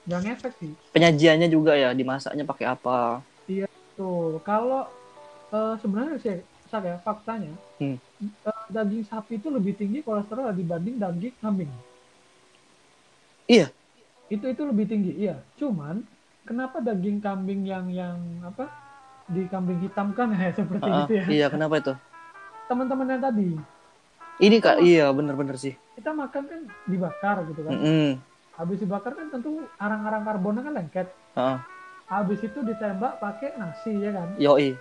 nggak 0.00 0.20
ngefek 0.26 0.52
sih. 0.60 0.72
Penyajiannya 0.92 1.48
juga 1.48 1.72
ya, 1.76 1.90
dimasaknya 1.94 2.44
pakai 2.44 2.66
apa? 2.68 3.20
Tuh, 3.96 4.40
kalau 4.44 4.88
eh, 5.52 5.74
sebenarnya 5.80 6.16
sih 6.20 6.38
Sak 6.70 6.86
ya, 6.86 6.96
faktanya 7.02 7.50
Hmm. 7.82 7.98
eh, 8.22 8.64
daging 8.70 9.02
sapi 9.02 9.42
itu 9.42 9.50
lebih 9.50 9.74
tinggi 9.74 10.04
kolesterol 10.06 10.54
dibanding 10.54 11.00
daging 11.02 11.34
kambing. 11.42 11.72
Iya. 13.50 13.66
Itu 14.30 14.46
itu 14.46 14.62
lebih 14.62 14.86
tinggi, 14.86 15.12
iya. 15.18 15.42
Cuman 15.58 16.06
kenapa 16.46 16.78
daging 16.78 17.18
kambing 17.18 17.66
yang 17.66 17.90
yang 17.90 18.16
apa 18.46 18.70
di 19.26 19.42
kambing 19.50 19.82
hitam 19.82 20.14
kan 20.14 20.30
ya 20.30 20.54
seperti 20.58 20.86
Ah, 20.86 21.06
itu 21.06 21.12
ya. 21.18 21.24
iya 21.26 21.46
kenapa 21.50 21.82
itu 21.82 21.92
Teman-teman 22.70 23.10
yang 23.10 23.22
tadi 23.22 23.50
ini 24.40 24.56
kak 24.62 24.78
iya 24.80 25.10
bener-bener 25.10 25.58
sih 25.58 25.74
kita 25.98 26.14
makan 26.16 26.42
kan 26.48 26.60
dibakar 26.88 27.36
gitu 27.50 27.60
kan. 27.66 27.74
Mm-mm. 27.76 28.08
Habis 28.56 28.78
dibakar 28.80 29.12
kan 29.18 29.26
tentu 29.28 29.66
arang-arang 29.76 30.22
karbonnya 30.24 30.62
kan 30.64 30.74
lengket. 30.78 31.08
Ah, 31.36 31.58
Habis 32.08 32.40
itu 32.40 32.58
ditembak 32.62 33.20
pakai 33.20 33.58
nasi 33.58 33.92
ya 34.00 34.10
kan. 34.14 34.28
yoi 34.38 34.78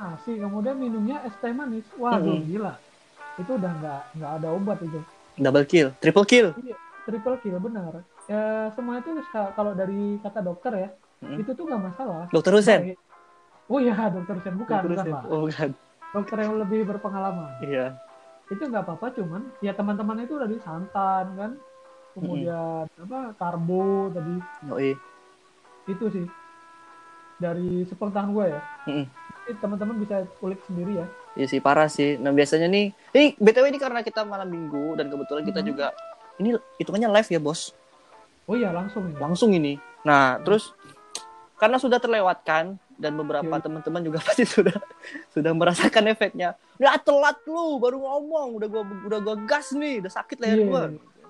Nasi 0.00 0.34
kemudian 0.40 0.80
minumnya 0.80 1.22
es 1.28 1.34
teh 1.38 1.52
manis. 1.54 1.84
Waduh 1.94 2.42
Mm-mm. 2.42 2.48
gila. 2.50 2.74
Itu 3.38 3.54
udah 3.54 3.70
nggak 3.78 4.00
nggak 4.18 4.32
ada 4.42 4.48
obat 4.50 4.78
itu. 4.82 5.00
double 5.38 5.66
kill 5.70 5.88
triple 6.02 6.26
kill 6.26 6.50
Triple 7.08 7.40
kill 7.40 7.56
benar. 7.56 8.04
Ya, 8.28 8.68
semua 8.76 9.00
itu 9.00 9.16
kalau 9.56 9.72
dari 9.72 10.20
kata 10.20 10.44
dokter 10.44 10.72
ya, 10.76 10.88
Mm. 11.24 11.40
itu 11.40 11.50
tuh 11.56 11.64
nggak 11.64 11.82
masalah. 11.82 12.28
dokter 12.28 12.52
Husen 12.54 12.94
Oh 13.66 13.80
iya, 13.80 13.96
dokter 14.14 14.36
Husen 14.36 14.54
bukan, 14.60 14.82
Dokter 14.84 15.08
bukan. 15.08 15.14
Pak. 15.16 15.22
oh 15.32 15.40
bukan 15.48 15.68
Dokter 16.12 16.36
yang 16.44 16.54
lebih 16.60 16.80
berpengalaman. 16.84 17.50
iya 17.64 17.96
Itu 18.52 18.64
nggak 18.64 18.84
apa-apa, 18.84 19.12
cuman 19.16 19.42
ya 19.64 19.72
teman-teman 19.72 20.24
itu 20.24 20.36
udah 20.36 20.48
santan 20.60 21.26
kan, 21.36 21.50
kemudian 22.12 22.84
apa 22.84 23.20
karbo 23.36 24.08
tadi 24.12 24.34
yoi 24.68 24.92
itu 25.88 26.04
sih 26.12 26.26
dari 27.40 27.84
sepengetahuan 27.88 28.32
gue 28.36 28.46
ya. 28.52 28.60
Jadi 29.48 29.52
teman-teman 29.64 29.96
bisa 29.96 30.24
kulik 30.38 30.60
sendiri 30.68 31.00
ya. 31.00 31.06
Iya 31.38 31.46
sih 31.48 31.60
parah 31.60 31.88
sih. 31.88 32.18
Nah 32.20 32.34
biasanya 32.34 32.68
nih, 32.68 32.92
ini 33.14 33.26
btw 33.38 33.68
ini 33.70 33.78
karena 33.80 34.00
kita 34.04 34.24
malam 34.24 34.48
minggu 34.50 34.96
dan 34.98 35.08
kebetulan 35.08 35.44
kita 35.46 35.60
Mhm. 35.62 35.68
juga 35.68 35.86
ini 36.38 36.48
hitungannya 36.76 37.10
live 37.12 37.30
ya 37.30 37.38
bos, 37.38 37.74
Oh 38.44 38.54
iya 38.54 38.70
langsung 38.70 39.04
ini. 39.04 39.16
langsung 39.16 39.50
ini. 39.52 39.72
Nah 40.02 40.40
terus 40.40 40.72
karena 41.54 41.76
sudah 41.76 41.98
terlewatkan 41.98 42.78
dan 42.94 43.12
beberapa 43.14 43.46
Iya. 43.48 43.62
teman-teman 43.62 44.02
juga 44.02 44.18
pasti 44.26 44.42
sudah 44.42 44.74
sudah 45.28 45.52
merasakan 45.52 46.08
efeknya. 46.08 46.54
Udah 46.76 46.96
telat 46.96 47.38
lu 47.44 47.76
baru 47.76 47.98
ngomong, 47.98 48.56
udah 48.56 48.68
gua 48.68 48.82
udah 49.04 49.18
gua 49.20 49.36
gas 49.40 49.70
nih, 49.70 50.00
udah 50.00 50.12
sakit 50.12 50.38
leher 50.38 50.58
Iya, 50.58 50.66
gua. 50.66 50.84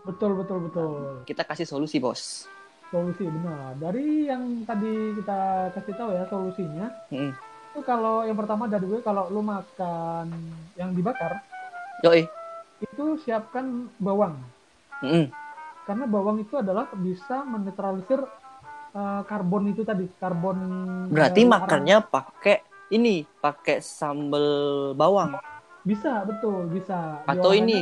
betul 0.05 0.31
betul 0.37 0.59
betul. 0.65 0.93
Kita 1.25 1.43
kasih 1.43 1.65
solusi 1.65 1.99
bos. 1.99 2.47
Solusi 2.89 3.21
benar. 3.23 3.77
Dari 3.77 4.25
yang 4.25 4.65
tadi 4.65 4.89
kita 5.15 5.39
kasih 5.73 5.93
tahu 5.95 6.11
ya 6.11 6.25
solusinya. 6.25 6.89
Mm-mm. 7.09 7.33
Itu 7.69 7.81
kalau 7.83 8.25
yang 8.25 8.33
pertama 8.35 8.65
dari 8.65 8.81
gue 8.83 9.01
kalau 9.01 9.29
lu 9.29 9.41
makan 9.41 10.33
yang 10.73 10.93
dibakar 10.93 11.37
Yoi. 12.01 12.25
itu 12.81 13.05
siapkan 13.21 13.93
bawang. 13.99 14.41
Mm-mm. 15.01 15.27
Karena 15.83 16.05
bawang 16.05 16.39
itu 16.39 16.55
adalah 16.55 16.91
bisa 16.93 17.43
menetralisir 17.43 18.21
eh, 18.91 19.23
karbon 19.25 19.69
itu 19.69 19.83
tadi, 19.83 20.05
karbon 20.17 20.59
Berarti 21.09 21.41
dari 21.41 21.49
makannya 21.49 21.97
pakai 22.03 22.57
ini, 22.91 23.25
pakai 23.25 23.79
sambal 23.79 24.47
bawang. 24.93 25.37
bisa, 25.81 26.21
betul, 26.23 26.69
bisa. 26.69 27.25
Atau 27.25 27.53
Diolahnya 27.53 27.65
ini. 27.65 27.81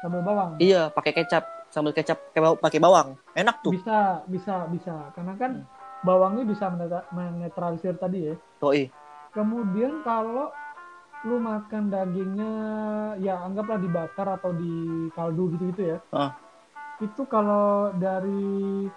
Sambal 0.00 0.20
bawang. 0.20 0.50
Iya, 0.56 0.88
pakai 0.88 1.12
kecap, 1.14 1.44
sambal 1.68 1.92
kecap 1.92 2.20
pakai 2.28 2.40
baw- 2.40 2.60
pakai 2.60 2.78
bawang. 2.78 3.08
Enak 3.32 3.60
tuh. 3.60 3.72
Bisa, 3.72 4.20
bisa, 4.26 4.68
bisa. 4.68 5.08
Karena 5.12 5.32
kan 5.36 5.52
Hmm. 5.56 5.68
bawangnya 6.00 6.44
bisa 6.44 6.68
menetra- 6.68 7.08
menetralisir 7.10 7.96
tadi 7.96 8.28
ya. 8.28 8.34
Yoi. 8.60 8.92
Kemudian 9.30 10.00
kalau 10.00 10.52
lu 11.20 11.36
makan 11.36 11.92
dagingnya 11.92 12.52
ya 13.20 13.44
anggaplah 13.44 13.76
dibakar 13.76 14.40
atau 14.40 14.56
di 14.56 14.72
kaldu 15.12 15.52
gitu-gitu 15.52 15.96
ya. 15.96 15.98
Ah. 16.10 16.32
Itu 16.96 17.28
kalau 17.28 17.92
dari 17.92 18.88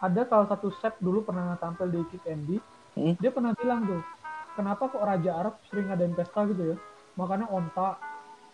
ada 0.00 0.24
salah 0.24 0.48
satu 0.48 0.72
chef 0.80 0.96
dulu 1.00 1.24
pernah 1.24 1.56
tampil 1.56 1.88
di 1.88 2.00
Kick 2.08 2.24
Andy, 2.24 2.56
Hmm. 2.96 3.14
dia 3.16 3.30
pernah 3.30 3.52
bilang 3.54 3.84
tuh, 3.84 4.00
kenapa 4.56 4.88
kok 4.88 5.04
Raja 5.04 5.30
Arab 5.36 5.54
sering 5.68 5.88
ngadain 5.88 6.12
pesta 6.12 6.44
gitu 6.48 6.72
ya, 6.72 6.76
makannya 7.16 7.48
onta, 7.48 7.96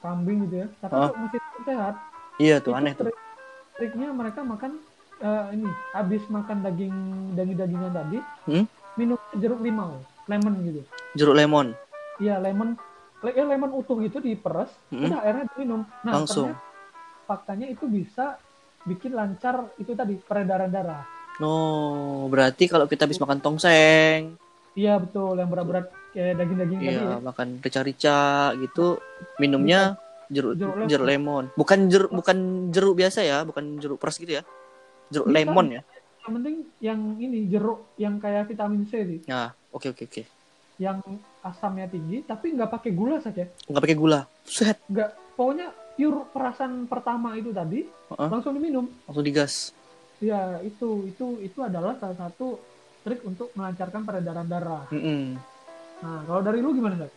kambing 0.02 0.46
gitu 0.46 0.62
ya, 0.62 0.66
tapi 0.78 0.92
Ah. 0.92 1.08
kok 1.10 1.18
masih 1.18 1.40
sehat. 1.62 1.94
Iya 2.36 2.56
tuh 2.60 2.74
Itu 2.74 2.78
aneh 2.78 2.92
tuh. 2.94 3.04
trik- 3.10 3.24
Triknya 3.76 4.08
mereka 4.10 4.40
makan 4.40 4.80
eh, 5.16 5.44
ini, 5.56 5.64
habis 5.96 6.20
makan 6.28 6.60
daging 6.60 6.92
daging-dagingan 7.32 7.88
tadi, 7.88 8.18
Hmm? 8.44 8.68
minum 9.00 9.16
jeruk 9.32 9.64
limau, 9.64 9.96
lemon 10.28 10.60
gitu. 10.60 10.80
Jeruk 11.16 11.32
lemon. 11.32 11.72
Iya 12.20 12.36
lemon, 12.36 12.76
le- 12.76 12.80
eh, 13.22 13.44
lemon 13.44 13.72
utuh 13.72 13.96
itu 14.00 14.18
diperes, 14.18 14.68
Mm-mm. 14.88 15.08
udah 15.08 15.20
airnya 15.22 15.44
diminum. 15.50 15.82
Nah, 15.82 16.12
Hmm? 16.12 16.14
Langsung. 16.22 16.50
ternyata 16.50 16.64
faktanya 17.24 17.66
itu 17.66 17.84
bisa 17.84 18.38
bikin 18.82 19.10
lancar 19.10 19.72
itu 19.76 19.92
tadi 19.92 20.14
peredaran 20.14 20.68
darah. 20.68 21.02
No, 21.36 21.52
berarti 22.26 22.64
kalau 22.64 22.84
kita 22.84 23.04
habis 23.04 23.18
makan 23.18 23.38
tongseng, 23.38 24.38
Iya 24.72 24.96
betul, 24.96 25.34
yang 25.34 25.48
berat-berat 25.48 25.88
kayak 26.12 26.36
daging-daging 26.36 26.78
tadi 26.78 26.86
ya. 26.86 27.00
iya 27.02 27.16
makan 27.18 27.48
rica-rica 27.58 28.20
gitu, 28.56 29.00
minumnya 29.36 29.96
jeruk 30.26 30.52
Jeruk 30.54 30.74
lemon. 30.76 30.86
jeruk 30.86 31.06
lemon. 31.06 31.44
Bukan 31.54 31.78
jeruk 31.86 32.10
bukan 32.10 32.36
jeruk 32.70 32.94
biasa 32.94 33.20
ya, 33.20 33.38
bukan 33.42 33.76
jeruk 33.76 33.96
peres 33.96 34.16
gitu 34.16 34.36
ya. 34.36 34.42
Jeruk 35.08 35.26
Bisa. 35.26 35.36
lemon 35.38 35.66
ya. 35.70 35.82
Yang 36.20 36.32
penting 36.34 36.56
yang 36.78 37.00
ini 37.16 37.38
jeruk 37.46 37.78
yang 37.96 38.14
kayak 38.16 38.46
vitamin 38.46 38.84
C 38.84 38.92
sih, 39.00 39.20
Nah, 39.24 39.50
oke 39.70 39.90
oke 39.90 40.04
oke. 40.04 40.22
yang 40.76 41.00
asamnya 41.46 41.86
tinggi 41.86 42.26
tapi 42.26 42.52
nggak 42.52 42.70
pakai 42.70 42.90
gula 42.90 43.22
saja. 43.22 43.46
Nggak 43.70 43.82
pakai 43.82 43.98
gula. 43.98 44.20
Set, 44.42 44.78
Nggak, 44.90 45.10
pokoknya 45.38 45.66
pure 45.96 46.28
perasan 46.34 46.84
pertama 46.90 47.32
itu 47.38 47.50
tadi 47.54 47.86
Heeh. 47.86 48.28
langsung 48.28 48.52
diminum. 48.52 48.86
langsung 49.08 49.24
digas. 49.24 49.72
Ya 50.20 50.60
itu 50.60 51.08
itu 51.08 51.40
itu 51.40 51.58
adalah 51.60 51.96
salah 51.96 52.16
satu 52.16 52.60
trik 53.06 53.22
untuk 53.22 53.54
melancarkan 53.54 54.02
peredaran 54.02 54.46
darah. 54.50 54.84
Mm-mm. 54.90 55.38
Nah 56.02 56.20
kalau 56.26 56.40
dari 56.44 56.58
lu 56.60 56.74
gimana 56.74 56.98
Zak? 57.00 57.12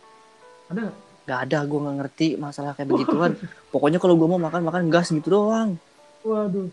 Ada 0.70 0.80
nggak? 0.88 0.98
Gak 1.28 1.40
ada, 1.46 1.58
gue 1.62 1.78
nggak 1.78 1.96
ngerti 2.00 2.26
masalah 2.40 2.72
kayak 2.74 2.88
begituan. 2.94 3.32
Pokoknya 3.68 3.98
kalau 4.00 4.14
gue 4.16 4.28
mau 4.30 4.40
makan 4.40 4.62
makan 4.64 4.88
gas 4.88 5.12
gitu 5.12 5.28
doang. 5.30 5.76
Waduh, 6.20 6.68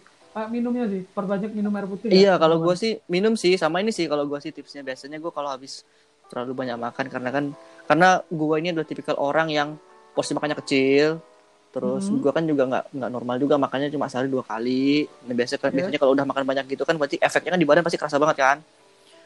minumnya 0.52 0.86
sih, 0.92 1.02
perbanyak 1.12 1.52
minum 1.56 1.74
air 1.74 1.88
putih. 1.90 2.14
Iya, 2.14 2.36
ya. 2.36 2.42
kalau 2.42 2.62
gue 2.62 2.76
sih 2.78 3.02
minum 3.10 3.34
sih 3.34 3.58
sama 3.58 3.82
ini 3.82 3.90
sih 3.90 4.06
kalau 4.06 4.30
gue 4.30 4.40
sih 4.44 4.54
tipsnya 4.54 4.86
biasanya 4.86 5.18
gue 5.18 5.32
kalau 5.34 5.50
habis 5.50 5.82
terlalu 6.28 6.52
banyak 6.54 6.78
makan 6.78 7.06
karena 7.08 7.30
kan 7.32 7.46
karena 7.88 8.10
gue 8.28 8.56
ini 8.60 8.68
adalah 8.76 8.88
tipikal 8.88 9.16
orang 9.18 9.48
yang 9.48 9.70
porsi 10.12 10.36
makannya 10.36 10.58
kecil. 10.60 11.20
Terus 11.72 12.10
Mhm. 12.10 12.20
gue 12.24 12.32
kan 12.32 12.44
juga 12.48 12.64
nggak 12.66 12.86
nggak 12.96 13.12
normal 13.12 13.36
juga 13.38 13.56
makannya 13.60 13.92
cuma 13.92 14.10
sehari 14.10 14.28
dua 14.28 14.42
kali. 14.44 15.06
Nah, 15.28 15.34
biasanya 15.36 15.60
kan 15.62 15.70
Iya. 15.70 15.76
biasanya 15.78 16.00
kalau 16.02 16.12
udah 16.16 16.26
makan 16.26 16.44
banyak 16.44 16.66
gitu 16.74 16.84
kan 16.84 16.96
berarti 16.98 17.18
efeknya 17.22 17.54
kan 17.54 17.62
di 17.62 17.68
badan 17.68 17.84
pasti 17.86 18.00
kerasa 18.00 18.18
banget 18.18 18.38
kan. 18.40 18.58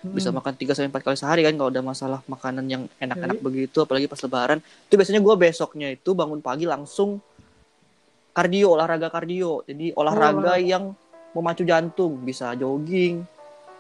Hmm. 0.02 0.18
Bisa 0.18 0.34
makan 0.34 0.58
3 0.58 0.74
sampai 0.74 0.90
4 0.90 1.06
kali 1.06 1.14
sehari 1.14 1.42
kan 1.46 1.54
kalau 1.54 1.70
udah 1.70 1.86
masalah 1.86 2.20
makanan 2.26 2.66
yang 2.66 2.84
enak-enak 2.98 3.38
Oke. 3.38 3.46
begitu 3.46 3.78
apalagi 3.86 4.10
pas 4.10 4.18
lebaran. 4.18 4.58
Itu 4.90 4.98
biasanya 4.98 5.22
gue 5.22 5.36
besoknya 5.38 5.88
itu 5.94 6.10
bangun 6.18 6.42
pagi 6.42 6.66
langsung 6.66 7.22
kardio, 8.34 8.74
olahraga 8.74 9.14
kardio. 9.14 9.62
Jadi 9.68 9.94
olahraga 9.94 10.58
olahraga. 10.58 10.64
yang 10.64 10.84
memacu 11.32 11.64
jantung, 11.64 12.18
bisa 12.26 12.52
jogging, 12.58 13.24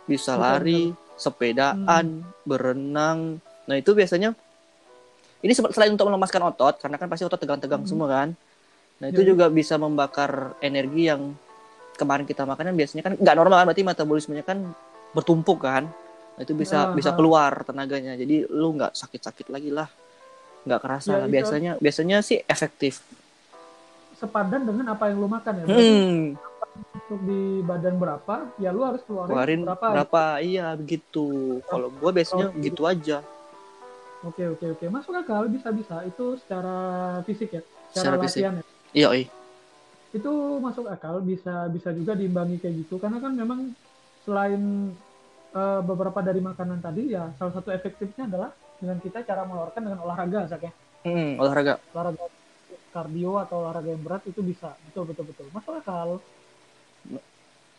bisa 0.06 0.38
lari, 0.38 0.94
sepedaan, 1.15 2.24
berenang. 2.44 3.38
Nah, 3.65 3.75
itu 3.75 3.91
biasanya 3.91 4.34
ini 5.41 5.51
se- 5.51 5.74
selain 5.74 5.91
untuk 5.91 6.06
melemaskan 6.06 6.41
otot 6.46 6.77
karena 6.77 6.96
kan 6.96 7.08
pasti 7.08 7.25
otot 7.25 7.38
tegang-tegang 7.38 7.82
Hmm. 7.82 7.89
semua 7.89 8.08
kan. 8.08 8.30
Nah, 9.00 9.10
itu 9.10 9.22
Jadi- 9.22 9.30
juga 9.34 9.46
bisa 9.48 9.75
membakar 9.75 10.53
energi 10.60 11.10
yang 11.10 11.34
kemarin 11.98 12.25
kita 12.25 12.46
makan 12.46 12.74
kan 12.74 12.75
biasanya 12.75 13.03
kan 13.03 13.13
nggak 13.15 13.36
normal 13.36 13.58
kan 13.58 13.65
berarti 13.68 13.84
metabolismenya 13.84 14.44
kan 14.44 14.58
bertumpuk 15.12 15.62
kan. 15.62 15.89
Nah, 16.38 16.41
itu 16.41 16.53
bisa 16.53 16.89
Ah, 16.89 16.94
bisa 16.94 17.12
ah. 17.12 17.15
keluar 17.15 17.62
tenaganya. 17.62 18.13
Jadi 18.13 18.46
lu 18.48 18.74
nggak 18.74 18.94
sakit-sakit 18.94 19.50
lagi 19.50 19.70
lah. 19.70 19.89
Nggak 20.62 20.80
kerasa 20.80 21.12
Ya, 21.12 21.18
lah. 21.18 21.27
Biasanya 21.27 21.72
biasanya 21.77 22.18
sih 22.22 22.41
efektif. 22.44 23.01
Sepadan 24.13 24.62
dengan 24.62 24.94
apa 24.94 25.10
yang 25.10 25.18
lu 25.18 25.25
makan 25.25 25.53
ya. 25.58 25.63
Berarti 25.65 25.82
Hmm, 25.82 26.22
Untuk 26.72 27.20
di 27.28 27.60
badan 27.62 28.00
berapa, 28.00 28.36
ya 28.56 28.72
lu 28.72 28.88
harus 28.88 29.04
keluarin, 29.04 29.30
keluarin 29.30 29.62
berapa. 29.68 29.88
berapa? 29.92 30.24
Iya, 30.40 30.68
begitu. 30.75 31.28
Kalau 31.68 31.92
gua 31.92 32.12
biasanya 32.12 32.48
Kalau- 32.50 32.63
gitu 32.63 32.84
aja. 32.88 33.18
Oke 34.22 34.44
oke 34.48 34.66
oke, 34.78 34.86
masuk 34.88 35.13
akal 35.18 35.50
bisa 35.50 35.74
bisa. 35.74 36.06
Itu 36.06 36.38
secara 36.40 36.75
fisik 37.25 37.50
ya, 37.51 37.62
Secara 37.92 38.16
secara 38.16 38.16
fisik. 38.24 38.40
latihan 38.40 38.54
ya. 38.56 38.63
Iya, 38.94 39.08
oi. 39.10 39.24
Itu 40.12 40.32
masuk 40.62 40.86
akal, 40.88 41.20
bisa 41.22 41.68
bisa 41.68 41.90
juga 41.92 42.13
diimbangi 42.13 42.62
kayak 42.62 42.75
gitu. 42.86 42.96
Karena 42.98 43.18
kan 43.18 43.34
memang 43.34 43.74
selain 44.24 44.94
eh, 45.51 45.82
beberapa 45.84 46.24
dari 46.24 46.40
makanan 46.40 46.80
tadi, 46.80 47.12
ya 47.12 47.28
salah 47.36 47.51
satu 47.51 47.75
efektifnya 47.75 48.24
adalah 48.24 48.50
dengan 48.80 49.04
kita 49.04 49.20
cara 49.22 49.44
mengeluarkan 49.44 49.82
dengan 49.84 50.00
olahraga, 50.00 50.48
Sak 50.48 50.63
ya. 50.63 50.72
Hmm, 51.04 51.36
olahraga. 51.36 51.82
olahraga 51.92 52.24
kardio 52.92 53.40
atau 53.40 53.63
olahraga 53.63 53.90
yang 53.90 54.04
berat 54.04 54.24
itu 54.28 54.40
bisa 54.40 54.75
betul 54.86 55.08
betul 55.08 55.24
betul 55.24 55.48
masuk 55.51 55.80
akal 55.80 56.20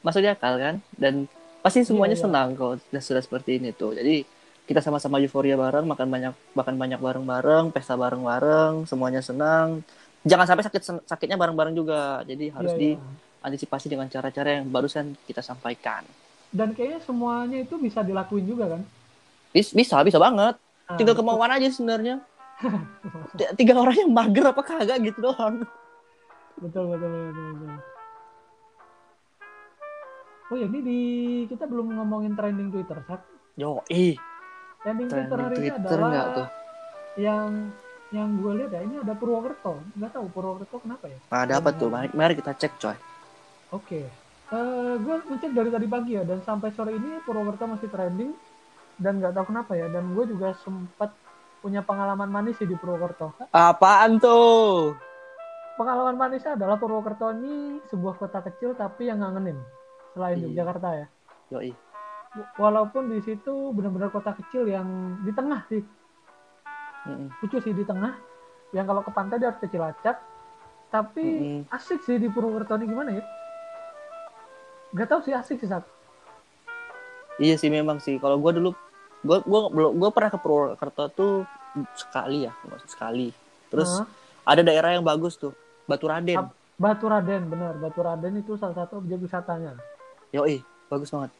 masuk 0.01 0.21
di 0.21 0.29
akal 0.29 0.59
kan 0.59 0.75
dan 0.95 1.31
pasti 1.63 1.87
semuanya 1.87 2.15
Iya, 2.15 2.27
iya. 2.27 2.27
senang 2.27 2.49
kalau 2.59 2.75
sudah 2.91 3.03
sudah 3.03 3.23
seperti 3.23 3.63
ini 3.63 3.71
tuh 3.71 3.95
jadi 3.95 4.27
kita 4.63 4.79
sama-sama 4.79 5.19
euforia 5.19 5.55
bareng 5.55 5.87
makan 5.87 6.09
banyak 6.09 6.35
makan 6.53 6.75
banyak 6.75 6.99
bareng-bareng 6.99 7.71
pesta 7.71 7.95
bareng-bareng 7.95 8.83
semuanya 8.85 9.23
senang 9.23 9.83
jangan 10.23 10.47
sampai 10.47 10.65
sakit 10.67 10.83
sakitnya 11.07 11.39
bareng-bareng 11.39 11.75
juga 11.75 12.23
jadi 12.23 12.51
harus 12.51 12.75
Iya, 12.75 12.95
iya. 12.95 12.99
diantisipasi 13.43 13.87
dengan 13.91 14.07
cara-cara 14.07 14.59
yang 14.59 14.67
barusan 14.67 15.15
kita 15.25 15.43
sampaikan 15.43 16.03
Dan 16.53 16.75
kayaknya 16.75 17.01
semuanya 17.01 17.59
itu 17.59 17.81
bisa 17.81 18.05
dilakuin 18.05 18.45
juga 18.45 18.77
kan? 18.77 18.83
Bis- 19.51 19.73
bisa 19.73 20.03
bisa 20.03 20.19
banget 20.19 20.59
Nah, 20.83 20.99
tinggal 20.99 21.15
betul. 21.15 21.25
kemauan 21.25 21.53
aja 21.55 21.69
sebenarnya 21.71 22.17
tiga 23.59 23.75
orang 23.79 23.97
yang 23.97 24.11
mager 24.11 24.45
apa 24.45 24.61
kagak 24.61 24.99
gitu 25.01 25.19
doang 25.23 25.63
betul 26.59 26.85
betul 26.91 27.11
betul, 27.11 27.47
betul. 27.55 27.92
Oh 30.53 30.57
ya 30.61 30.69
ini 30.69 30.81
di 30.85 31.01
kita 31.49 31.65
belum 31.65 31.97
ngomongin 31.97 32.37
trending 32.37 32.69
Twitter, 32.69 33.01
Sak. 33.09 33.25
yo 33.57 33.81
ih 33.89 34.21
Trending, 34.85 35.09
Twitter 35.09 35.33
trending 35.33 35.49
hari 35.49 35.57
ini 35.57 35.69
Twitter 35.73 35.97
adalah 35.97 36.09
nggak 36.13 36.29
tuh 36.37 36.49
yang 37.17 37.49
yang 38.13 38.29
gue 38.37 38.53
lihat 38.61 38.71
ya 38.77 38.81
ini 38.85 38.95
ada 39.01 39.17
Purwokerto. 39.17 39.81
Nggak 39.97 40.13
tahu 40.13 40.27
Purwokerto 40.29 40.77
kenapa 40.85 41.09
ya? 41.09 41.17
ada 41.33 41.57
apa 41.57 41.73
tuh 41.73 41.89
mari, 41.89 42.13
mari 42.13 42.37
kita 42.37 42.53
cek 42.53 42.73
coy 42.77 42.97
Oke. 43.73 44.05
Eh, 44.53 44.95
gue 45.01 45.15
ngecek 45.25 45.53
dari 45.57 45.73
tadi 45.73 45.87
pagi 45.89 46.21
ya 46.21 46.23
dan 46.29 46.45
sampai 46.45 46.69
sore 46.77 47.01
ini 47.01 47.17
Purwokerto 47.25 47.65
masih 47.73 47.89
trending 47.89 48.37
dan 49.01 49.25
nggak 49.25 49.33
tahu 49.33 49.57
kenapa 49.57 49.73
ya 49.73 49.89
dan 49.89 50.13
gue 50.13 50.25
juga 50.37 50.53
sempat 50.61 51.17
punya 51.65 51.81
pengalaman 51.81 52.29
manis 52.29 52.61
sih 52.61 52.69
di 52.69 52.77
Purwokerto. 52.77 53.33
apaan 53.57 54.21
tuh 54.21 54.93
Pengalaman 55.81 56.21
manisnya 56.21 56.61
adalah 56.61 56.77
Purwokerto 56.77 57.33
ini 57.41 57.81
sebuah 57.89 58.21
kota 58.21 58.45
kecil 58.45 58.77
tapi 58.77 59.09
yang 59.09 59.25
ngangenin 59.25 59.57
selain 60.13 60.39
Iya. 60.39 60.47
Yogyakarta 60.49 60.89
ya. 60.95 61.07
yo 61.51 61.59
ih 61.61 61.77
Walaupun 62.57 63.13
di 63.13 63.21
situ 63.21 63.77
benar-benar 63.77 64.09
kota 64.09 64.33
kecil 64.33 64.65
yang 64.65 64.89
di 65.21 65.37
tengah 65.37 65.69
sih, 65.69 65.85
Mm-mm. 67.05 67.29
lucu 67.45 67.61
sih 67.61 67.77
di 67.77 67.85
tengah. 67.85 68.17
Yang 68.73 68.87
kalau 68.89 69.03
ke 69.05 69.13
pantai 69.13 69.37
dia 69.37 69.53
harus 69.53 69.61
ke 69.61 69.69
Cilacap, 69.69 70.17
tapi 70.89 71.21
Mm-mm. 71.21 71.77
asik 71.77 72.01
sih 72.01 72.17
di 72.17 72.33
Purwokerto 72.33 72.81
ini 72.81 72.89
gimana 72.89 73.13
ya? 73.13 73.25
Gak 74.97 75.13
tau 75.13 75.21
sih 75.21 75.37
asik 75.37 75.61
sih 75.61 75.69
Sat. 75.69 75.85
Iya 77.37 77.61
sih 77.61 77.69
memang 77.69 78.01
sih. 78.01 78.17
Kalau 78.17 78.41
gue 78.41 78.53
dulu, 78.57 78.73
gue 79.21 79.39
gue 79.45 79.61
belum 79.69 79.93
gue 80.01 80.11
pernah 80.17 80.31
ke 80.33 80.39
Purwokerto 80.41 81.05
tuh 81.13 81.33
sekali 81.93 82.49
ya, 82.49 82.53
maksud 82.65 82.89
sekali. 82.89 83.29
Terus 83.69 83.93
Nah, 84.01 84.09
ada 84.49 84.65
daerah 84.65 84.97
yang 84.97 85.05
bagus 85.05 85.37
tuh, 85.37 85.53
Batu 85.85 86.09
Raden. 86.09 86.49
Batu 86.81 87.13
Raden 87.13 87.53
bener, 87.53 87.77
Batu 87.77 88.01
Raden 88.01 88.41
itu 88.41 88.57
salah 88.57 88.73
satu 88.73 89.05
objek 89.05 89.21
wisatanya. 89.21 89.77
Yoi, 90.33 90.65
bagus 90.89 91.13
banget. 91.13 91.31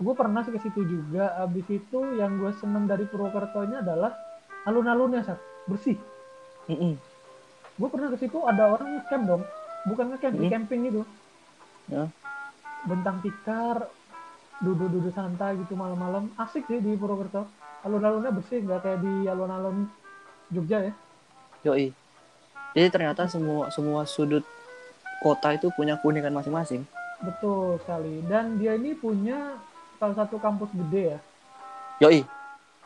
Gue 0.00 0.14
pernah 0.16 0.40
sih 0.44 0.52
ke 0.52 0.60
situ 0.60 0.80
juga. 0.84 1.36
Abis 1.40 1.66
itu 1.68 1.98
yang 2.16 2.36
gue 2.40 2.52
seneng 2.60 2.84
dari 2.88 3.04
Purwokerto 3.08 3.64
ini 3.64 3.80
adalah 3.80 4.12
alun-alunnya 4.64 5.24
Sat, 5.24 5.40
bersih. 5.68 5.96
Mm-mm. 6.68 6.96
Gue 7.80 7.88
pernah 7.88 8.12
ke 8.12 8.20
situ 8.20 8.44
ada 8.44 8.76
orang 8.76 9.00
ngecamp 9.00 9.24
dong, 9.24 9.42
bukan 9.88 10.04
ngecamp, 10.12 10.36
di 10.36 10.44
Hmm. 10.48 10.52
camping 10.52 10.80
gitu. 10.88 11.00
Ya. 11.88 12.04
Bentang 12.84 13.24
tikar, 13.24 13.88
duduk-duduk 14.60 15.12
santai 15.16 15.56
gitu 15.64 15.76
malam-malam, 15.76 16.28
asik 16.36 16.68
sih 16.68 16.80
di 16.80 16.96
Purwokerto. 16.96 17.48
Alun-alunnya 17.84 18.32
bersih, 18.36 18.60
nggak 18.60 18.80
kayak 18.84 19.00
di 19.00 19.24
alun-alun 19.28 19.88
Jogja 20.52 20.92
ya. 20.92 20.92
Yoi. 21.64 21.92
Jadi 22.76 22.88
ternyata 22.92 23.24
semua 23.26 23.72
semua 23.72 24.04
sudut 24.04 24.44
kota 25.24 25.56
itu 25.56 25.72
punya 25.72 25.96
keunikan 26.00 26.32
masing-masing. 26.36 26.84
Betul 27.20 27.76
sekali. 27.80 28.24
Dan 28.24 28.56
dia 28.56 28.74
ini 28.74 28.92
punya 28.92 29.60
salah 29.96 30.16
satu 30.16 30.40
kampus 30.40 30.72
gede 30.72 31.12
ya, 31.12 31.18
Yoi, 32.00 32.24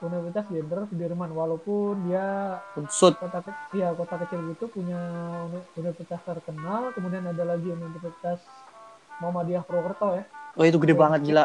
Universitas 0.02 0.50
Jenderal 0.50 0.90
Sudirman. 0.90 1.30
Walaupun 1.30 2.10
dia 2.10 2.58
unsut. 2.74 3.14
kota 3.14 3.38
kecil, 3.40 3.78
ya 3.78 3.94
kota 3.94 4.18
kecil 4.18 4.42
gitu 4.50 4.66
punya 4.66 4.98
uni- 5.46 5.66
universitas 5.78 6.18
terkenal. 6.20 6.90
Kemudian 6.90 7.22
ada 7.22 7.44
lagi 7.46 7.70
Universitas 7.70 8.42
Muhammadiyah 9.22 9.62
Purwokerto 9.62 10.18
ya. 10.18 10.24
Oh 10.54 10.66
itu 10.66 10.78
gede 10.82 10.94
Iya. 10.94 11.02
banget 11.06 11.20
gila. 11.22 11.44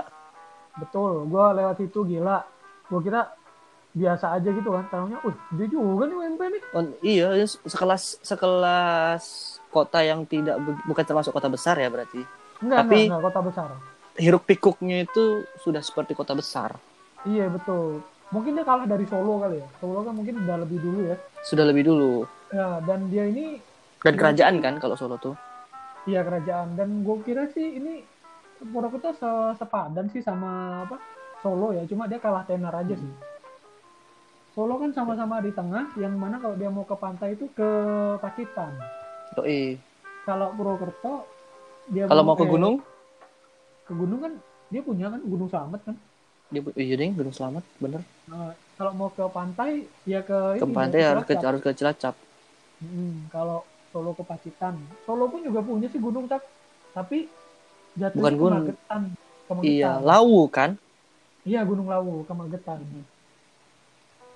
Betul, 0.81 1.29
gue 1.29 1.45
lewat 1.61 1.75
situ 1.77 1.99
gila. 2.07 2.41
Gue 2.89 3.01
kira 3.05 3.29
biasa 3.91 4.33
aja 4.33 4.49
gitu 4.49 4.69
kan. 4.69 4.85
Tahunya, 4.89 5.17
uh, 5.21 5.35
dia 5.53 5.67
juga 5.67 6.09
nih 6.09 6.15
UMP 6.15 6.41
nih. 6.41 6.61
Oh, 6.73 6.83
iya, 7.01 7.27
ya, 7.37 7.45
sekelas 7.45 8.17
sekelas 8.21 9.23
kota 9.69 10.01
yang 10.01 10.25
tidak 10.25 10.57
bukan 10.85 11.05
termasuk 11.05 11.29
kota 11.29 11.45
besar 11.45 11.77
ya 11.77 11.85
berarti. 11.85 12.25
Enggak, 12.59 12.77
Tapi- 12.83 12.95
enggak, 13.01 13.07
enggak, 13.09 13.23
kota 13.25 13.41
besar. 13.41 13.69
Hiruk 14.15 14.43
pikuknya 14.43 14.97
itu 15.01 15.23
sudah 15.57 15.79
seperti 15.79 16.11
kota 16.11 16.33
besar. 16.33 16.75
Iya, 17.23 17.47
betul. 17.47 18.03
Mungkin 18.29 18.53
dia 18.53 18.63
kalah 18.63 18.85
dari 18.85 19.03
Solo 19.03 19.39
kali 19.39 19.57
ya. 19.57 19.67
Solo 19.79 20.03
kan 20.03 20.13
mungkin 20.13 20.35
udah 20.39 20.57
lebih 20.59 20.77
dulu 20.77 20.99
ya. 21.03 21.15
Sudah 21.41 21.65
lebih 21.65 21.83
dulu. 21.83 22.27
Ya, 22.49 22.81
dan 22.81 23.07
dia 23.07 23.25
ini 23.25 23.57
Dan 23.99 24.15
Iya. 24.15 24.19
kerajaan 24.21 24.55
kan 24.59 24.73
kalau 24.77 24.95
Solo 24.95 25.15
tuh. 25.17 25.35
iya 26.05 26.23
kerajaan. 26.23 26.73
Dan 26.73 27.01
gue 27.01 27.19
kira 27.21 27.47
sih 27.49 27.75
ini 27.75 27.99
Purwokerto 28.61 29.11
se- 29.13 29.55
sepadan 29.55 30.07
sih 30.07 30.19
sama 30.19 30.83
apa 30.83 30.95
Solo 31.39 31.71
ya. 31.71 31.83
Cuma 31.83 32.05
dia 32.05 32.15
kalah 32.17 32.43
tenar 32.43 32.71
aja 32.73 32.91
sih. 32.93 33.11
Solo 34.49 34.75
kan 34.75 34.91
sama-sama 34.91 35.39
di 35.39 35.51
tengah, 35.51 35.91
yang 35.95 36.11
mana 36.13 36.35
kalau 36.37 36.55
dia 36.55 36.67
mau 36.67 36.83
ke 36.83 36.91
pantai 36.93 37.33
itu 37.33 37.47
ke 37.49 37.69
Pacitan. 38.17 38.71
Yoi. 39.35 39.79
Kalau 40.21 40.51
Purwokerto 40.51 41.23
dia 41.93 42.05
Kalau 42.09 42.23
mau 42.25 42.35
ke 42.37 42.45
eh, 42.45 42.49
gunung, 42.49 42.75
ke 43.87 43.93
gunung 43.93 44.19
kan 44.21 44.33
dia 44.69 44.81
punya 44.85 45.05
kan 45.09 45.21
Gunung 45.25 45.49
Slamet 45.49 45.81
kan. 45.81 45.95
dia 46.49 46.61
iya 46.77 46.95
ding, 46.97 47.13
Gunung 47.13 47.33
Selamat, 47.33 47.61
bener. 47.77 48.01
Nah, 48.29 48.53
kalau 48.77 48.91
mau 48.97 49.09
ke 49.13 49.21
pantai 49.29 49.85
ya 50.05 50.21
ke 50.25 50.57
Ke 50.57 50.65
ini, 50.65 50.73
pantai 50.73 50.99
ya, 51.01 51.07
harus 51.13 51.25
ke 51.25 51.33
harus 51.37 51.61
ke 51.61 51.71
Cilacap. 51.73 52.15
Mm, 52.79 53.29
kalau 53.33 53.59
Solo 53.89 54.13
ke 54.13 54.21
Pacitan. 54.21 54.77
Solo 55.05 55.25
pun 55.29 55.41
juga 55.41 55.65
punya 55.65 55.89
sih 55.89 55.97
gunung 55.97 56.29
tak, 56.29 56.45
tapi 56.93 57.25
jatuhnya 57.97 58.21
Bukan 58.21 58.33
ke 58.33 58.37
gunung. 58.37 58.63
Magetan. 58.65 59.01
Ke 59.49 59.53
Iya, 59.65 59.97
Magetan. 59.97 60.05
Lawu 60.05 60.41
kan? 60.49 60.69
Iya 61.45 61.59
Gunung 61.65 61.89
Lawu 61.89 62.21
ke 62.27 62.33
Magetan. 62.37 62.79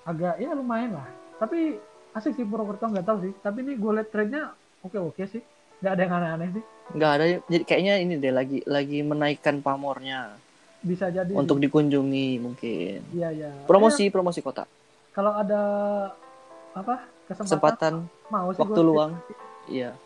Agak 0.04 0.34
ya 0.42 0.50
lumayan 0.52 0.98
lah. 0.98 1.08
Tapi 1.40 1.78
asik 2.12 2.36
sih 2.36 2.46
Purwokerto 2.46 2.90
nggak 2.90 3.06
tahu 3.06 3.18
sih. 3.24 3.32
Tapi 3.40 3.58
ini 3.64 3.72
gue 3.78 3.92
liat 3.94 4.08
trendnya 4.12 4.52
oke 4.84 4.98
oke 5.00 5.22
sih. 5.26 5.42
Nggak 5.80 5.92
ada 5.94 6.02
yang 6.02 6.14
aneh-aneh 6.14 6.48
sih. 6.54 6.64
Nggak 6.94 7.10
ada, 7.16 7.24
jadi 7.48 7.64
kayaknya 7.64 7.94
ini 8.04 8.14
deh 8.20 8.32
lagi 8.34 8.58
lagi 8.68 8.98
menaikkan 9.00 9.64
pamornya 9.64 10.36
Bisa 10.84 11.08
jadi. 11.08 11.32
untuk 11.32 11.56
dikunjungi 11.56 12.28
mungkin. 12.38 13.00
Iya 13.16 13.28
iya. 13.32 13.50
Promosi, 13.64 14.12
promosi 14.12 14.44
kota. 14.44 14.68
Kalau 15.16 15.32
ada 15.32 15.62
apa 16.76 17.08
kesempatan, 17.24 17.40
Kesempatan, 17.48 17.94
mau 18.28 18.52
sih 18.52 18.60
waktu 18.60 18.80
luang. 18.84 19.12
Iya. 19.64 19.96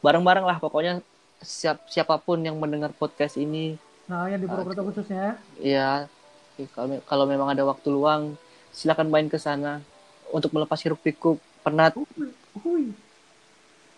Bareng-bareng 0.00 0.48
lah 0.48 0.56
pokoknya 0.56 1.04
siap 1.44 1.84
siapa 1.92 2.16
pun 2.16 2.40
yang 2.40 2.56
mendengar 2.56 2.90
podcast 2.96 3.36
ini 3.36 3.76
Nah 4.08 4.28
yang 4.28 4.40
di 4.40 4.48
Purwokerto 4.48 4.84
khususnya 4.88 5.36
ya 5.60 6.08
kalau 6.72 7.00
kalau 7.04 7.24
memang 7.28 7.52
ada 7.52 7.64
waktu 7.68 7.88
luang 7.92 8.36
silakan 8.72 9.08
main 9.12 9.28
ke 9.28 9.36
sana 9.36 9.80
untuk 10.32 10.52
melepas 10.56 10.80
hiruk 10.80 11.00
pikuk 11.04 11.36
penat 11.60 11.92
Hui, 11.96 12.32
hui. 12.64 12.84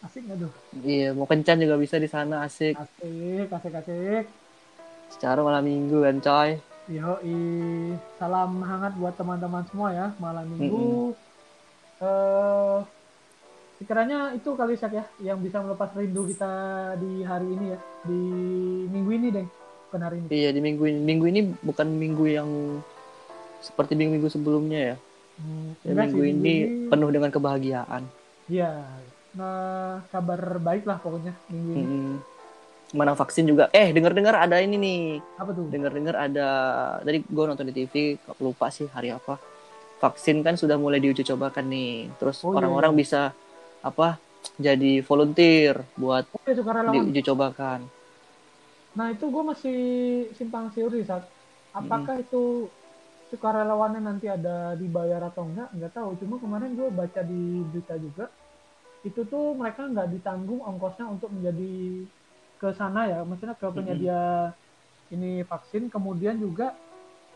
Asik 0.00 0.22
nggak 0.22 0.38
tuh? 0.38 0.52
iya 0.82 1.10
mau 1.10 1.24
kencan 1.24 1.56
juga 1.56 1.76
bisa 1.76 1.96
di 1.96 2.06
sana 2.06 2.42
asik 2.42 2.76
Asik, 2.76 3.48
asik, 3.48 3.72
asik. 3.74 4.24
secara 5.08 5.40
malam 5.40 5.62
minggu 5.62 6.02
kan 6.02 6.16
coy 6.18 6.50
Yoi. 6.86 7.38
Salam 8.16 8.62
hangat 8.62 8.94
buat 8.94 9.14
teman-teman 9.14 9.66
semua 9.66 9.90
ya 9.90 10.06
malam 10.16 10.46
minggu. 10.46 11.18
Eh, 11.98 12.78
sekiranya 13.76 14.30
itu 14.32 14.54
kali 14.54 14.78
Sak 14.78 14.94
ya 14.94 15.02
yang 15.20 15.42
bisa 15.42 15.58
melepas 15.58 15.90
rindu 15.92 16.30
kita 16.30 16.46
di 16.96 17.20
hari 17.20 17.48
ini 17.50 17.66
ya 17.74 17.78
di 18.04 18.20
minggu 18.86 19.10
ini 19.12 19.28
deh 19.34 19.46
bukan 19.86 20.00
hari 20.00 20.16
ini. 20.16 20.26
iya 20.30 20.48
di 20.48 20.60
minggu 20.60 20.84
ini 20.84 21.00
minggu 21.00 21.26
ini 21.26 21.40
bukan 21.58 21.88
minggu 21.90 22.24
yang 22.28 22.48
seperti 23.58 23.92
minggu-minggu 23.92 24.28
sebelumnya 24.28 24.94
ya 24.94 24.96
Hmm, 25.36 25.76
Ya, 25.84 25.92
minggu 25.92 26.16
sih, 26.16 26.32
ini 26.32 26.54
penuh 26.88 27.10
dengan 27.10 27.28
kebahagiaan 27.28 28.08
Iya. 28.46 28.88
Nah, 29.36 30.00
kabar 30.08 30.56
baik 30.64 30.88
lah 30.88 30.96
pokoknya 30.96 31.36
minggu 31.52 31.70
ini. 31.76 31.84
Mm-mm. 31.84 32.14
mana 32.94 33.18
vaksin 33.18 33.44
juga. 33.44 33.66
Eh 33.74 33.90
dengar-dengar 33.90 34.38
ada 34.46 34.62
ini 34.62 34.78
nih. 34.78 35.00
Apa 35.36 35.50
tuh? 35.52 35.66
dengar-dengar 35.68 36.14
ada 36.16 36.48
tadi 37.02 37.18
gue 37.18 37.44
nonton 37.44 37.66
di 37.68 37.74
TV 37.74 37.94
lupa 38.40 38.70
sih 38.70 38.86
hari 38.88 39.10
apa. 39.10 39.36
Vaksin 39.98 40.40
kan 40.46 40.54
sudah 40.54 40.78
mulai 40.78 41.02
diuji 41.02 41.26
cobakan 41.26 41.66
nih. 41.66 42.08
Terus 42.16 42.46
Oh, 42.46 42.54
iya, 42.54 42.62
orang-orang 42.62 42.94
bisa 42.94 43.34
apa 43.82 44.22
jadi 44.56 45.02
volunteer 45.02 45.82
buat 45.98 46.30
Oke, 46.30 46.54
sukarelawan. 46.54 47.10
diuji 47.10 47.26
cobakan. 47.26 47.80
Nah 48.96 49.12
itu 49.12 49.24
gue 49.28 49.42
masih 49.44 49.78
simpang 50.38 50.70
siur 50.72 50.88
sih 50.94 51.04
saat 51.04 51.26
apakah 51.74 52.22
itu 52.22 52.70
sukarelawannya 53.34 54.00
nanti 54.00 54.30
ada 54.30 54.78
dibayar 54.78 55.26
atau 55.26 55.42
enggak? 55.42 55.68
Nggak 55.74 55.92
tahu. 55.92 56.14
Cuma 56.22 56.38
kemarin 56.38 56.72
gue 56.78 56.88
baca 56.94 57.20
di 57.26 57.66
berita 57.66 57.98
juga 57.98 58.30
itu 59.06 59.22
tuh 59.22 59.54
mereka 59.54 59.86
nggak 59.86 60.18
ditanggung 60.18 60.58
ongkosnya 60.66 61.06
untuk 61.06 61.30
menjadi 61.30 62.02
ke 62.58 62.68
sana 62.74 63.06
ya 63.06 63.22
maksudnya 63.22 63.54
ke 63.54 63.66
penyedia 63.70 64.50
ini 65.14 65.46
vaksin 65.46 65.86
kemudian 65.86 66.34
juga 66.34 66.74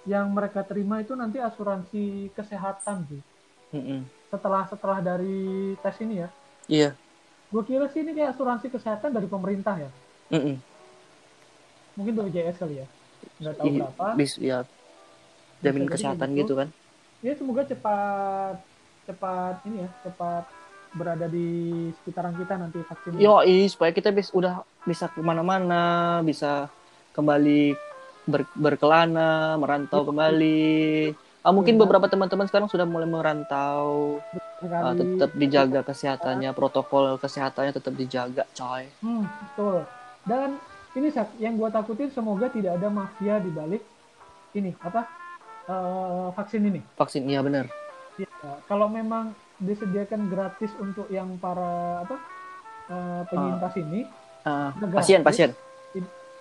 yang 0.08 0.26
mereka 0.34 0.66
terima 0.66 0.98
itu 0.98 1.14
nanti 1.14 1.38
asuransi 1.38 2.32
kesehatan 2.34 3.06
sih. 3.06 3.22
Mm-mm. 3.70 4.00
Setelah 4.32 4.66
setelah 4.66 4.98
dari 4.98 5.76
tes 5.78 5.94
ini 6.02 6.24
ya. 6.24 6.28
Iya. 6.66 6.90
Gue 7.52 7.62
kira 7.62 7.86
sih 7.92 8.02
ini 8.02 8.16
kayak 8.16 8.34
asuransi 8.34 8.72
kesehatan 8.72 9.12
dari 9.14 9.28
pemerintah 9.30 9.76
ya. 9.78 9.90
Mm-mm. 10.34 10.56
Mungkin 12.00 12.12
BPJS 12.16 12.56
kali 12.58 12.82
ya. 12.82 12.86
Nggak 13.38 13.54
tahu 13.60 13.66
I- 13.68 13.78
berapa. 13.84 14.06
bis 14.16 14.32
ya 14.40 14.64
jadi 15.60 15.84
kesehatan 15.86 16.28
gitu. 16.32 16.40
gitu 16.40 16.54
kan 16.56 16.68
Ya 17.20 17.36
semoga 17.36 17.62
cepat 17.68 18.56
cepat 19.04 19.60
ini 19.68 19.84
ya, 19.84 19.90
cepat 20.00 20.44
berada 20.90 21.26
di 21.30 21.46
sekitaran 22.00 22.34
kita 22.34 22.54
nanti 22.58 22.82
vaksin. 22.82 23.14
yo 23.14 23.42
supaya 23.70 23.94
kita 23.94 24.10
bis 24.10 24.34
udah 24.34 24.66
bisa 24.82 25.06
ke 25.06 25.22
mana-mana 25.22 26.18
bisa 26.26 26.66
kembali 27.14 27.74
ber- 28.26 28.50
berkelana 28.54 29.54
merantau 29.54 30.02
kembali. 30.06 31.14
Ah, 31.40 31.56
mungkin 31.56 31.80
beberapa 31.80 32.04
teman-teman 32.04 32.44
sekarang 32.52 32.68
sudah 32.68 32.84
mulai 32.84 33.08
merantau. 33.08 34.20
Ah, 34.60 34.92
tetap 34.92 35.32
dijaga 35.32 35.80
kesehatannya 35.80 36.52
protokol 36.52 37.16
kesehatannya 37.16 37.72
tetap 37.72 37.96
dijaga 37.96 38.44
coy. 38.52 38.84
Hmm, 39.00 39.24
betul. 39.24 39.88
Dan 40.28 40.60
ini 40.92 41.08
yang 41.40 41.56
gua 41.56 41.72
takutin 41.72 42.12
semoga 42.12 42.52
tidak 42.52 42.76
ada 42.76 42.92
mafia 42.92 43.40
di 43.40 43.48
balik 43.48 43.80
ini 44.52 44.74
apa 44.82 45.06
eh, 45.70 46.28
vaksin 46.34 46.66
ini. 46.66 46.80
vaksin 46.98 47.22
iya 47.30 47.40
bener 47.40 47.70
Ya, 48.20 48.28
kalau 48.68 48.84
memang 48.84 49.32
disediakan 49.60 50.26
gratis 50.26 50.72
untuk 50.76 51.06
yang 51.08 51.36
para 51.36 52.02
apa 52.02 52.16
eh, 52.88 53.22
penyintas 53.28 53.74
ini, 53.76 54.00
Ah, 54.40 54.72
Udah 54.74 54.88
pasien 54.96 55.20
pasien 55.20 55.52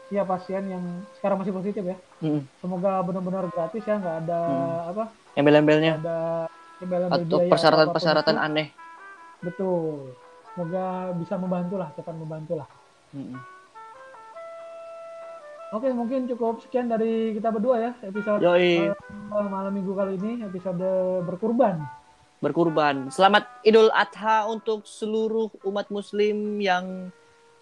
ya 0.09 0.25
pasien 0.25 0.65
yang 0.65 0.81
sekarang 1.13 1.37
masih 1.37 1.53
positif 1.53 1.85
ya, 1.85 1.93
Mm-mm. 2.17 2.41
semoga 2.57 2.97
benar-benar 3.05 3.45
gratis 3.45 3.85
ya, 3.85 3.93
nggak 3.93 4.25
ada 4.25 4.39
Hmm. 4.41 4.89
apa, 4.89 5.03
embel-embelnya 5.37 6.01
ada 6.01 6.49
embel-embel 6.81 7.29
atau 7.29 7.39
persyaratan-persyaratan 7.45 8.35
aneh. 8.41 8.73
Betul. 9.45 10.17
Semoga 10.49 11.13
bisa 11.13 11.37
membantu 11.37 11.77
lah, 11.77 11.93
cepat 11.93 12.15
membantu 12.17 12.57
lah. 12.57 12.65
Mm-mm. 13.13 13.37
Oke, 15.69 15.93
mungkin 15.93 16.25
cukup 16.25 16.65
sekian 16.65 16.89
dari 16.89 17.37
kita 17.37 17.53
berdua 17.53 17.77
ya 17.77 17.91
episode 18.01 18.41
yoi 18.41 18.89
eh, 18.89 18.95
malam 19.29 19.69
minggu 19.69 19.93
kali 19.93 20.17
ini 20.17 20.41
episode 20.41 20.81
berkurban. 21.21 21.77
Berkurban. 22.39 23.11
Selamat 23.11 23.47
Idul 23.61 23.91
Adha 23.91 24.47
untuk 24.47 24.87
seluruh 24.87 25.51
umat 25.63 25.87
Muslim 25.91 26.59
yang 26.59 27.11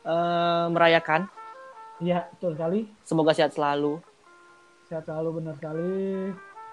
eh, 0.06 0.66
merayakan. 0.72 1.26
Iya, 1.98 2.30
betul 2.38 2.54
sekali. 2.54 2.80
Semoga 3.02 3.34
sehat 3.34 3.58
selalu. 3.58 3.98
Sehat 4.86 5.04
selalu 5.10 5.42
benar 5.42 5.54
sekali. 5.58 5.94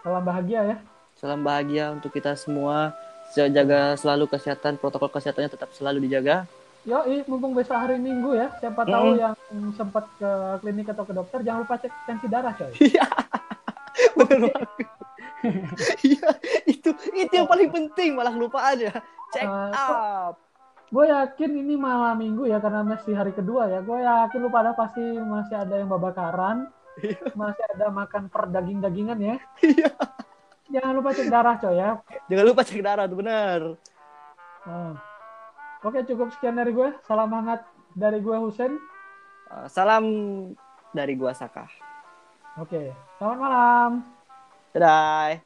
Salam 0.04 0.22
bahagia 0.22 0.60
ya. 0.68 0.76
Salam 1.16 1.40
bahagia 1.40 1.84
untuk 1.96 2.12
kita 2.12 2.36
semua. 2.36 2.92
Jaga 3.34 3.96
selalu 3.98 4.30
kesehatan, 4.30 4.76
protokol 4.78 5.10
kesehatannya 5.10 5.50
tetap 5.50 5.72
selalu 5.74 6.06
dijaga. 6.06 6.44
Yo, 6.84 7.00
mumpung 7.24 7.56
besok 7.56 7.80
hari 7.80 7.96
Minggu 7.96 8.36
ya. 8.36 8.52
Siapa 8.60 8.84
tahu 8.84 9.16
Mm. 9.16 9.18
yang 9.18 9.34
sempat 9.72 10.04
ke 10.20 10.30
klinik 10.60 10.92
atau 10.92 11.08
ke 11.08 11.16
dokter 11.16 11.40
jangan 11.40 11.64
lupa 11.64 11.80
cek 11.80 11.92
tensi 12.04 12.28
darah, 12.28 12.52
coy. 12.52 12.68
Iya. 12.84 13.06
Banget. 14.14 14.68
Iya, 16.08 16.28
itu 16.64 16.90
itu 17.12 17.32
yang 17.32 17.48
paling 17.48 17.70
penting 17.70 18.16
malah 18.16 18.34
lupa 18.34 18.60
aja. 18.72 18.90
Check 19.32 19.44
Uh, 19.44 19.70
up. 19.74 20.34
Gue 20.92 21.10
yakin 21.10 21.50
ini 21.58 21.74
malam 21.74 22.20
Minggu 22.20 22.46
ya 22.46 22.62
karena 22.62 22.86
masih 22.86 23.18
hari 23.18 23.34
kedua 23.34 23.66
ya. 23.66 23.82
Gue 23.82 24.04
yakin 24.04 24.38
lu 24.38 24.48
pada 24.52 24.76
pasti 24.76 25.02
masih 25.02 25.58
ada 25.58 25.74
yang 25.80 25.90
babakaran. 25.90 26.70
Masih 27.34 27.64
ada 27.74 27.90
makan 27.90 28.30
per 28.30 28.46
daging-dagingan 28.54 29.18
ya. 29.18 29.36
Iya. 29.64 29.90
Jangan 30.70 30.92
lupa 30.96 31.10
cek 31.12 31.28
darah, 31.28 31.54
coy 31.60 31.74
ya. 31.76 31.98
Jangan 32.30 32.44
lupa 32.46 32.62
cek 32.62 32.80
darah 32.80 33.04
tuh 33.10 33.18
benar. 33.18 33.60
Nah. 34.64 34.94
Oke, 35.84 36.00
cukup 36.08 36.32
sekian 36.32 36.56
dari 36.56 36.72
gue. 36.72 36.94
Salam 37.04 37.28
hangat 37.34 37.66
dari 37.92 38.22
gue 38.22 38.36
Husen. 38.38 38.78
Uh, 39.50 39.66
Salam 39.68 40.04
dari 40.94 41.18
gua 41.18 41.34
Saka. 41.34 41.66
Oke, 42.56 42.94
selamat 43.18 43.38
malam. 43.42 44.13
Bye. 44.74 45.44